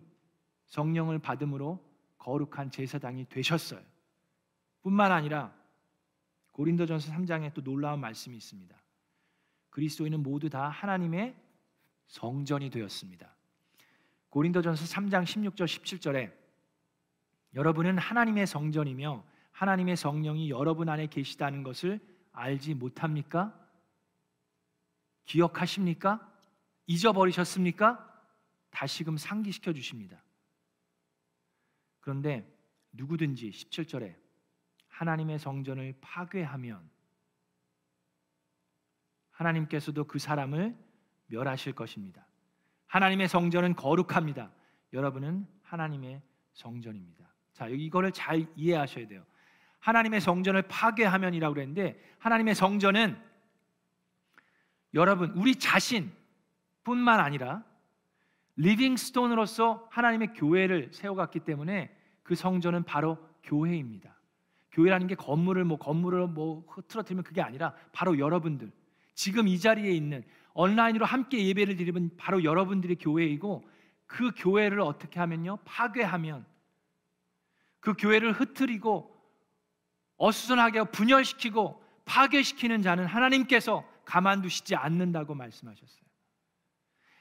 성령을 0.68 1.20
받음으로 1.20 1.84
거룩한 2.18 2.72
제사장이 2.72 3.28
되셨어요. 3.28 3.82
뿐만 4.82 5.12
아니라 5.12 5.54
고린도전서 6.52 7.12
3장에 7.12 7.54
또 7.54 7.62
놀라운 7.64 8.00
말씀이 8.00 8.38
있습니다. 8.38 8.83
그리스도인은 9.74 10.22
모두 10.22 10.52
다 10.52 10.70
하나님의 10.70 11.36
성전이 12.06 12.70
되었습니다. 12.70 13.36
고린도전서 14.30 14.86
3장 14.86 15.24
16절 15.24 15.66
17절에 15.66 16.32
여러분은 17.56 17.98
하나님의 17.98 18.46
성전이며 18.46 19.24
하나님의 19.52 19.98
성령이 19.98 20.52
여러분 20.52 20.90
안에 20.90 21.08
계시다는 21.08 21.64
것을 21.64 22.00
알지 22.34 22.76
못합니까? 22.76 23.60
기억하십니까? 25.26 26.32
잊어버리셨습니까? 26.86 28.24
다시금 28.70 29.18
상기시켜 29.18 29.74
주십니다. 29.74 30.24
그런데 32.00 32.48
누구든지 32.92 33.50
17절에 33.50 34.16
하나님의 34.90 35.40
성전을 35.40 35.96
파괴하면 36.00 36.93
하나님께서도 39.34 40.06
그 40.06 40.20
사람을 40.20 40.76
멸하실 41.28 41.74
것입니다. 41.74 42.26
하나님의 42.88 43.28
성전은 43.28 43.76
거룩합니다. 43.76 44.52
여러분은 44.94 45.48
하나님의 45.64 46.22
성전입니다. 46.54 47.28
자, 47.54 47.68
이거를 47.68 48.12
잘 48.12 48.48
이해하셔야 48.56 49.08
돼요. 49.08 49.26
하나님의 49.80 50.22
성전을 50.22 50.64
파괴하면이라고 50.64 51.54
그랬는데 51.54 52.00
하나님의 52.20 52.56
성전은 52.56 53.18
여러분 54.94 55.32
우리 55.32 55.56
자신뿐만 55.56 57.20
아니라 57.20 57.64
리빙스톤으로서 58.56 59.88
하나님의 59.92 60.34
교회를 60.36 60.92
세워갔기 60.94 61.40
때문에 61.42 61.96
그 62.22 62.36
성전은 62.36 62.84
바로 62.84 63.18
교회입니다. 63.44 64.16
교회라는 64.72 65.08
게 65.08 65.16
건물을 65.16 65.64
뭐 65.66 65.78
건물을 65.78 66.28
뭐 66.28 66.64
흐트러뜨리면 66.70 67.24
그게 67.24 67.42
아니라 67.42 67.76
바로 67.92 68.18
여러분들 68.18 68.72
지금 69.16 69.48
이 69.48 69.60
자리에 69.60 69.92
있는 69.92 70.24
온라인으로 70.54 71.06
함께 71.06 71.46
예배를 71.48 71.76
드리면 71.76 72.12
바로 72.18 72.44
여러분들이 72.44 72.96
교회이고 72.96 73.64
그 74.06 74.32
교회를 74.36 74.82
어떻게 74.82 75.20
하면요 75.20 75.58
파괴하면 75.66 76.46
그 77.80 77.94
교회를 77.98 78.34
흐트리고 78.34 79.14
어수선하게 80.18 80.86
분열시키고 80.92 81.84
파괴시키는 82.06 82.82
자는 82.82 83.06
하나님께서 83.06 83.88
가만두시지 84.06 84.76
않는다고 84.76 85.34
말씀하셨어요. 85.36 86.04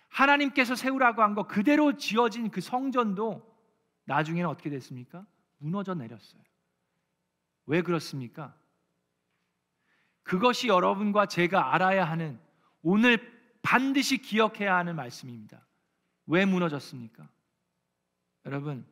하나님께서 0.08 0.74
세우라고 0.74 1.22
한 1.22 1.34
거 1.34 1.46
그대로 1.46 1.96
지어진 1.96 2.50
그 2.50 2.60
성전도 2.60 3.42
나중에는 4.04 4.48
어떻게 4.48 4.68
됐습니까? 4.70 5.24
무너져 5.58 5.94
내렸어요. 5.94 6.42
왜 7.66 7.80
그렇습니까? 7.82 8.54
그것이 10.22 10.68
여러분과 10.68 11.26
제가 11.26 11.74
알아야 11.74 12.04
하는 12.04 12.38
오늘 12.82 13.32
반드시 13.62 14.18
기억해야 14.18 14.76
하는 14.76 14.96
말씀입니다. 14.96 15.66
왜 16.26 16.44
무너졌습니까? 16.44 17.28
여러분, 18.46 18.86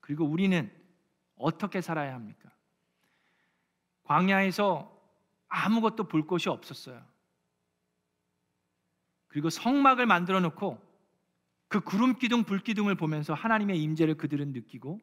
그리고 0.00 0.24
우리는 0.24 0.70
어떻게 1.36 1.80
살아야 1.80 2.14
합니까? 2.14 2.50
광야에서 4.04 4.90
아무것도 5.48 6.08
볼 6.08 6.26
곳이 6.26 6.48
없었어요. 6.48 7.02
그리고 9.28 9.50
성막을 9.50 10.06
만들어 10.06 10.40
놓고 10.40 10.80
그 11.68 11.80
구름 11.80 12.18
기둥 12.18 12.44
불 12.44 12.60
기둥을 12.60 12.94
보면서 12.94 13.34
하나님의 13.34 13.82
임재를 13.82 14.16
그들은 14.16 14.52
느끼고 14.52 15.00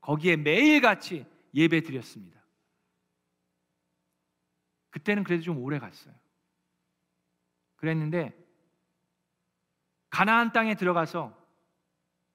거기에 0.00 0.36
매일같이 0.36 1.26
예배 1.54 1.82
드렸습니다. 1.82 2.43
그때는 4.94 5.24
그래도 5.24 5.42
좀 5.42 5.58
오래 5.58 5.80
갔어요. 5.80 6.14
그랬는데 7.74 8.32
가나안 10.08 10.52
땅에 10.52 10.76
들어가서 10.76 11.36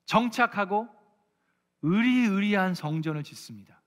정착하고 0.04 0.89
의리의리한 1.84 2.76
성전을 2.76 3.24
짓습니다. 3.24 3.82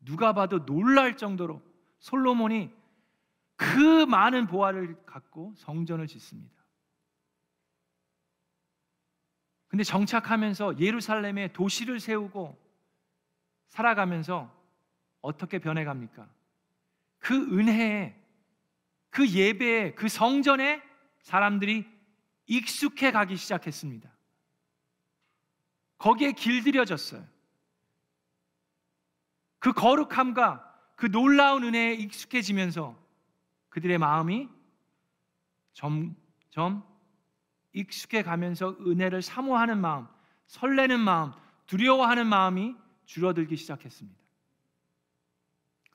누가 0.00 0.32
봐도 0.32 0.66
놀랄 0.66 1.16
정도로 1.16 1.62
솔로몬이 2.00 2.74
그 3.54 4.04
많은 4.04 4.48
보화를 4.48 5.06
갖고 5.06 5.54
성전을 5.56 6.08
짓습니다. 6.08 6.64
근데 9.68 9.84
정착하면서 9.84 10.80
예루살렘에 10.80 11.52
도시를 11.52 12.00
세우고 12.00 12.58
살아가면서 13.68 14.52
어떻게 15.20 15.60
변해갑니까? 15.60 16.35
그 17.18 17.34
은혜에, 17.34 18.14
그 19.10 19.28
예배에, 19.28 19.94
그 19.94 20.08
성전에 20.08 20.82
사람들이 21.20 21.86
익숙해 22.46 23.10
가기 23.10 23.36
시작했습니다. 23.36 24.10
거기에 25.98 26.32
길들여졌어요. 26.32 27.26
그 29.58 29.72
거룩함과 29.72 30.62
그 30.94 31.10
놀라운 31.10 31.64
은혜에 31.64 31.94
익숙해지면서 31.94 32.96
그들의 33.68 33.98
마음이 33.98 34.48
점점 35.72 36.84
익숙해 37.72 38.22
가면서 38.22 38.76
은혜를 38.80 39.20
사모하는 39.20 39.80
마음, 39.80 40.06
설레는 40.46 41.00
마음, 41.00 41.32
두려워하는 41.66 42.26
마음이 42.26 42.76
줄어들기 43.04 43.56
시작했습니다. 43.56 44.25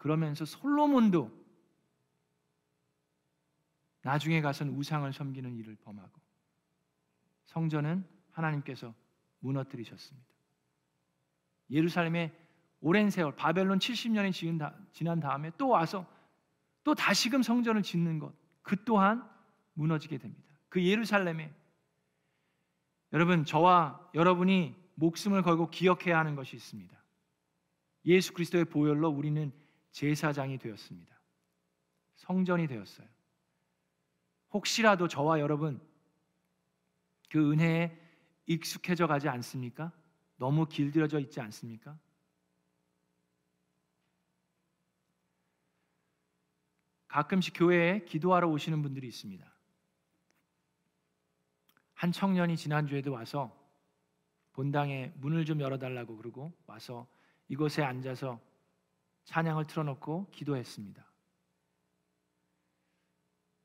그러면서 0.01 0.45
솔로몬도 0.45 1.31
나중에 4.01 4.41
가서는 4.41 4.75
우상을 4.75 5.11
섬기는 5.13 5.55
일을 5.57 5.75
범하고 5.75 6.19
성전은 7.45 8.03
하나님께서 8.31 8.93
무너뜨리셨습니다. 9.39 10.27
예루살렘에 11.69 12.35
오랜 12.79 13.09
세월 13.09 13.35
바벨론 13.35 13.79
70년이 13.79 14.91
지난 14.91 15.19
다음에 15.19 15.51
또 15.57 15.69
와서 15.69 16.05
또 16.83 16.95
다시금 16.95 17.43
성전을 17.43 17.83
짓는 17.83 18.19
것 18.19 18.41
그 18.61 18.83
또한 18.83 19.27
무너지게 19.73 20.17
됩니다. 20.17 20.49
그 20.69 20.83
예루살렘에 20.83 21.53
여러분 23.13 23.43
저와 23.43 24.09
여러분이 24.13 24.75
목숨을 24.95 25.41
걸고 25.41 25.69
기억해야 25.69 26.17
하는 26.17 26.35
것이 26.35 26.55
있습니다. 26.55 26.97
예수 28.05 28.33
그리스도의 28.33 28.65
보혈로 28.65 29.09
우리는 29.09 29.51
제사장이 29.91 30.57
되었습니다. 30.57 31.19
성전이 32.15 32.67
되었어요. 32.67 33.07
혹시라도 34.51 35.07
저와 35.07 35.39
여러분 35.39 35.81
그 37.29 37.51
은혜에 37.51 37.97
익숙해져 38.45 39.07
가지 39.07 39.29
않습니까? 39.29 39.91
너무 40.37 40.65
길들여져 40.65 41.19
있지 41.19 41.39
않습니까? 41.39 41.97
가끔씩 47.07 47.53
교회에 47.57 48.05
기도하러 48.05 48.47
오시는 48.47 48.81
분들이 48.81 49.07
있습니다. 49.07 49.45
한 51.93 52.11
청년이 52.11 52.57
지난주에도 52.57 53.11
와서 53.11 53.55
본당에 54.53 55.13
문을 55.17 55.45
좀 55.45 55.61
열어달라고 55.61 56.17
그러고 56.17 56.53
와서 56.65 57.07
이곳에 57.47 57.83
앉아서 57.83 58.39
찬양을 59.25 59.67
틀어놓고 59.67 60.31
기도했습니다. 60.31 61.05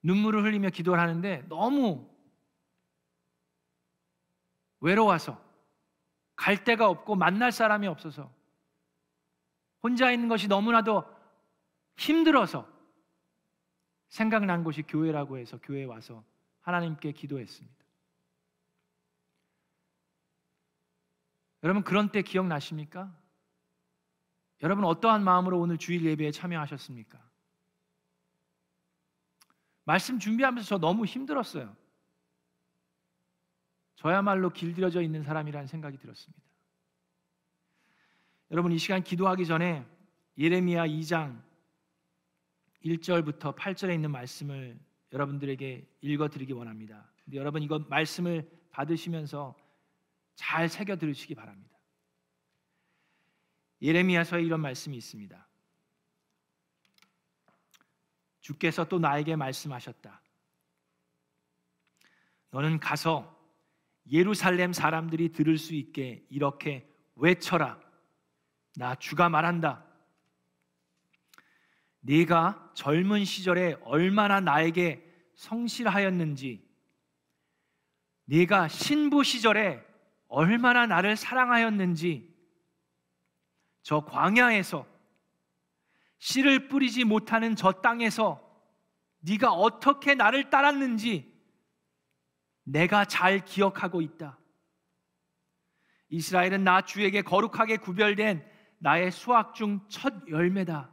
눈물을 0.02 0.44
흘리며 0.44 0.70
기도를 0.70 1.00
하는데 1.00 1.42
너무 1.48 2.08
외로워서 4.80 5.42
갈 6.36 6.62
데가 6.62 6.88
없고 6.88 7.16
만날 7.16 7.50
사람이 7.50 7.86
없어서 7.86 8.32
혼자 9.82 10.12
있는 10.12 10.28
것이 10.28 10.48
너무나도 10.48 11.04
힘들어서 11.96 12.68
생각난 14.08 14.62
곳이 14.62 14.82
교회라고 14.82 15.38
해서 15.38 15.58
교회에 15.58 15.84
와서 15.84 16.22
하나님께 16.60 17.12
기도했습니다. 17.12 17.76
여러분 21.62 21.82
그런 21.82 22.12
때 22.12 22.22
기억나십니까? 22.22 23.12
여러분 24.62 24.84
어떠한 24.84 25.22
마음으로 25.22 25.60
오늘 25.60 25.76
주일 25.78 26.04
예배에 26.04 26.30
참여하셨습니까? 26.30 27.22
말씀 29.84 30.18
준비하면서 30.18 30.68
저 30.68 30.78
너무 30.78 31.04
힘들었어요. 31.04 31.74
저야말로 33.96 34.50
길들여져 34.50 35.02
있는 35.02 35.22
사람이라는 35.22 35.66
생각이 35.66 35.98
들었습니다. 35.98 36.42
여러분 38.50 38.72
이 38.72 38.78
시간 38.78 39.02
기도하기 39.02 39.46
전에 39.46 39.84
예레미야 40.38 40.86
2장 40.86 41.42
1절부터 42.84 43.56
8절에 43.56 43.94
있는 43.94 44.10
말씀을 44.10 44.78
여러분들에게 45.12 45.86
읽어 46.02 46.28
드리기 46.28 46.52
원합니다. 46.52 47.10
근데 47.24 47.38
여러분 47.38 47.62
이거 47.62 47.78
말씀을 47.78 48.48
받으시면서 48.70 49.56
잘 50.34 50.68
새겨 50.68 50.96
들으시기 50.96 51.34
바랍니다. 51.34 51.75
예레미야서에 53.82 54.42
이런 54.42 54.60
말씀이 54.60 54.96
있습니다. 54.96 55.46
주께서 58.40 58.84
또 58.84 58.98
나에게 58.98 59.36
말씀하셨다. 59.36 60.22
너는 62.50 62.78
가서 62.78 63.36
예루살렘 64.10 64.72
사람들이 64.72 65.32
들을 65.32 65.58
수 65.58 65.74
있게 65.74 66.24
이렇게 66.30 66.88
외쳐라. 67.16 67.80
나 68.76 68.94
주가 68.94 69.28
말한다. 69.28 69.84
네가 72.00 72.70
젊은 72.74 73.24
시절에 73.24 73.76
얼마나 73.82 74.38
나에게 74.38 75.02
성실하였는지, 75.34 76.64
네가 78.26 78.68
신부 78.68 79.24
시절에 79.24 79.84
얼마나 80.28 80.86
나를 80.86 81.16
사랑하였는지, 81.16 82.35
저 83.86 84.00
광야에서 84.00 84.84
씨를 86.18 86.66
뿌리지 86.66 87.04
못하는 87.04 87.54
저 87.54 87.70
땅에서 87.70 88.42
네가 89.20 89.52
어떻게 89.52 90.16
나를 90.16 90.50
따랐는지 90.50 91.32
내가 92.64 93.04
잘 93.04 93.44
기억하고 93.44 94.00
있다. 94.00 94.40
이스라엘은 96.08 96.64
나 96.64 96.80
주에게 96.80 97.22
거룩하게 97.22 97.76
구별된 97.76 98.44
나의 98.78 99.12
수확 99.12 99.54
중 99.54 99.78
첫 99.88 100.12
열매다. 100.28 100.90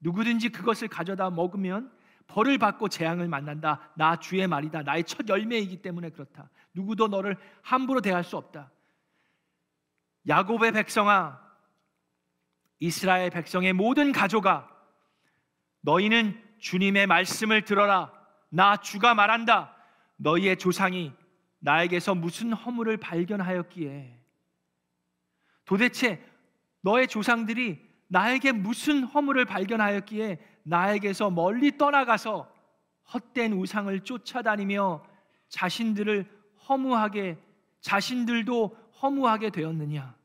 누구든지 0.00 0.50
그것을 0.50 0.88
가져다 0.88 1.30
먹으면 1.30 1.90
벌을 2.26 2.58
받고 2.58 2.90
재앙을 2.90 3.26
만난다. 3.26 3.90
나 3.96 4.16
주의 4.16 4.46
말이다. 4.46 4.82
나의 4.82 5.04
첫 5.04 5.26
열매이기 5.26 5.80
때문에 5.80 6.10
그렇다. 6.10 6.50
누구도 6.74 7.08
너를 7.08 7.38
함부로 7.62 8.02
대할 8.02 8.22
수 8.22 8.36
없다. 8.36 8.70
야곱의 10.28 10.72
백성아, 10.72 11.41
이스라엘 12.82 13.30
백성의 13.30 13.74
모든 13.74 14.10
가족아, 14.10 14.68
너희는 15.82 16.42
주님의 16.58 17.06
말씀을 17.06 17.64
들어라. 17.64 18.12
나 18.48 18.76
주가 18.76 19.14
말한다. 19.14 19.76
너희의 20.16 20.56
조상이 20.56 21.12
나에게서 21.60 22.16
무슨 22.16 22.52
허물을 22.52 22.96
발견하였기에 22.96 24.18
도대체 25.64 26.28
너의 26.80 27.06
조상들이 27.06 27.80
나에게 28.08 28.50
무슨 28.50 29.04
허물을 29.04 29.44
발견하였기에 29.44 30.44
나에게서 30.64 31.30
멀리 31.30 31.78
떠나가서 31.78 32.52
헛된 33.14 33.52
우상을 33.52 34.00
쫓아다니며 34.00 35.04
자신들을 35.50 36.28
허무하게 36.68 37.38
자신들도 37.80 38.76
허무하게 39.00 39.50
되었느냐? 39.50 40.21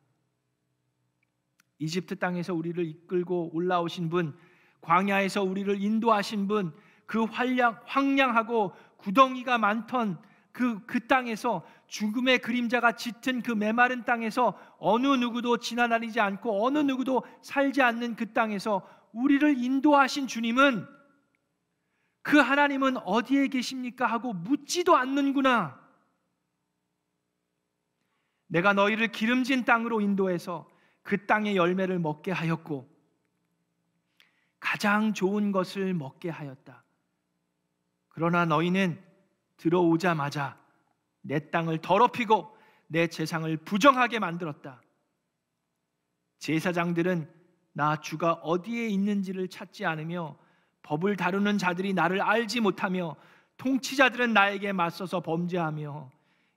이집트 1.80 2.17
땅에서 2.19 2.53
우리를 2.53 2.84
이끌고 2.86 3.51
올라오신 3.53 4.09
분, 4.09 4.38
광야에서 4.82 5.43
우리를 5.43 5.82
인도하신 5.82 6.47
분, 6.47 6.73
그 7.05 7.23
황량, 7.23 7.80
황량하고 7.86 8.73
구덩이가 8.97 9.57
많던 9.57 10.19
그, 10.51 10.86
그 10.86 11.05
땅에서 11.07 11.65
죽음의 11.88 12.39
그림자가 12.39 12.93
짙은 12.93 13.41
그 13.43 13.51
메마른 13.51 14.03
땅에서 14.03 14.57
어느 14.80 15.07
누구도 15.07 15.57
지나다니지 15.57 16.19
않고 16.19 16.65
어느 16.65 16.80
누구도 16.80 17.23
살지 17.41 17.82
않는 17.82 18.15
그 18.15 18.34
땅에서 18.34 18.88
우리를 19.13 19.63
인도하신 19.63 20.28
주님은 20.28 20.88
그 22.23 22.39
하나님은 22.39 22.97
어디에 22.97 23.47
계십니까? 23.47 24.05
하고 24.05 24.34
묻지도 24.34 24.97
않는구나. 24.97 25.80
내가 28.47 28.73
너희를 28.73 29.11
기름진 29.11 29.63
땅으로 29.63 30.01
인도해서 30.01 30.69
그 31.07 31.25
땅의 31.25 31.55
열매를 31.55 31.99
먹게 31.99 32.33
하였고 32.33 32.85
가장 34.59 35.13
좋은 35.13 35.53
것을 35.53 35.93
먹게 35.93 36.29
하였다. 36.29 36.83
그러나 38.09 38.43
너희는 38.43 39.01
들어오자마자 39.55 40.59
내 41.21 41.49
땅을 41.49 41.77
더럽히고 41.77 42.53
내 42.87 43.07
재상을 43.07 43.55
부정하게 43.55 44.19
만들었다. 44.19 44.81
제사장들은 46.39 47.31
나 47.71 48.01
주가 48.01 48.33
어디에 48.33 48.89
있는지를 48.89 49.47
찾지 49.47 49.85
않으며 49.85 50.37
법을 50.81 51.15
다루는 51.15 51.57
자들이 51.57 51.93
나를 51.93 52.19
알지 52.21 52.59
못하며 52.59 53.15
통치자들은 53.55 54.33
나에게 54.33 54.73
맞서서 54.73 55.21
범죄하며 55.21 56.11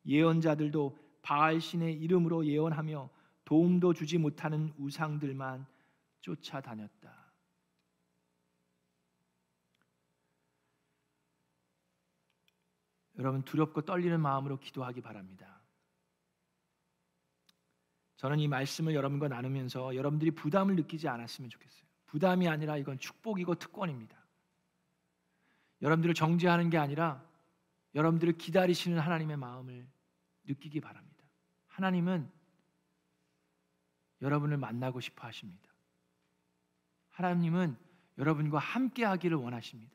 예언자들도 0.07 0.99
바알 1.23 1.61
신의 1.61 1.95
이름으로 1.95 2.45
예언하며 2.47 3.20
도움도 3.51 3.95
주지 3.95 4.17
못하는 4.17 4.73
우상들만 4.79 5.67
쫓아다녔다. 6.21 7.33
여러분 13.19 13.43
두렵고 13.43 13.81
떨리는 13.81 14.21
마음으로 14.21 14.61
기도하기 14.61 15.01
바랍니다. 15.01 15.61
저는 18.19 18.39
이 18.39 18.47
말씀을 18.47 18.95
여러분과 18.95 19.27
나누면서 19.27 19.97
여러분들이 19.97 20.31
부담을 20.31 20.77
느끼지 20.77 21.09
않았으면 21.09 21.51
좋겠어요. 21.51 21.89
부담이 22.07 22.47
아니라 22.47 22.77
이건 22.77 23.01
축복이고 23.01 23.57
특권입니다. 23.57 24.17
여러분들을 25.83 26.15
정죄하는 26.15 26.71
게 26.71 26.79
아니라 26.79 27.29
여러분들을 27.97 28.39
기다리시는 28.39 29.01
하나님의 29.01 29.39
마음을 29.39 29.89
느끼기 30.45 30.81
바랍니다. 30.81 31.25
하나님은 31.67 32.39
여러분을 34.23 34.57
만나고 34.57 35.01
싶어 35.01 35.27
하십니다. 35.27 35.71
하나님은 37.11 37.77
여러분과 38.19 38.59
함께 38.59 39.05
하기를 39.05 39.37
원하십니다. 39.37 39.93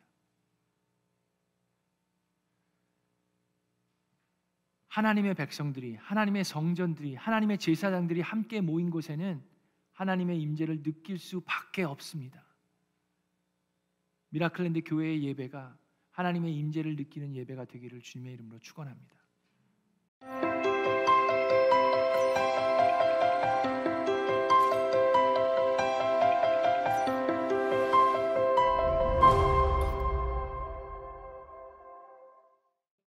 하나님의 4.88 5.34
백성들이 5.34 5.96
하나님의 5.96 6.46
성전들이 6.46 7.16
하나님의 7.16 7.58
제사장들이 7.58 8.22
함께 8.22 8.62
모인 8.62 8.90
곳에는 8.90 9.44
하나님의 9.92 10.42
임재를 10.42 10.84
느낄 10.84 11.18
수밖에 11.20 11.84
없습니다. 11.84 12.44
미라클랜드 14.30 14.82
교회의 14.86 15.24
예배가 15.24 15.78
하나님의 16.12 16.56
임재를 16.56 16.96
느끼는 16.96 17.36
예배가 17.36 17.66
되기를 17.66 18.02
주님의 18.02 18.34
이름으로 18.34 18.60
축원합니다. 18.60 19.16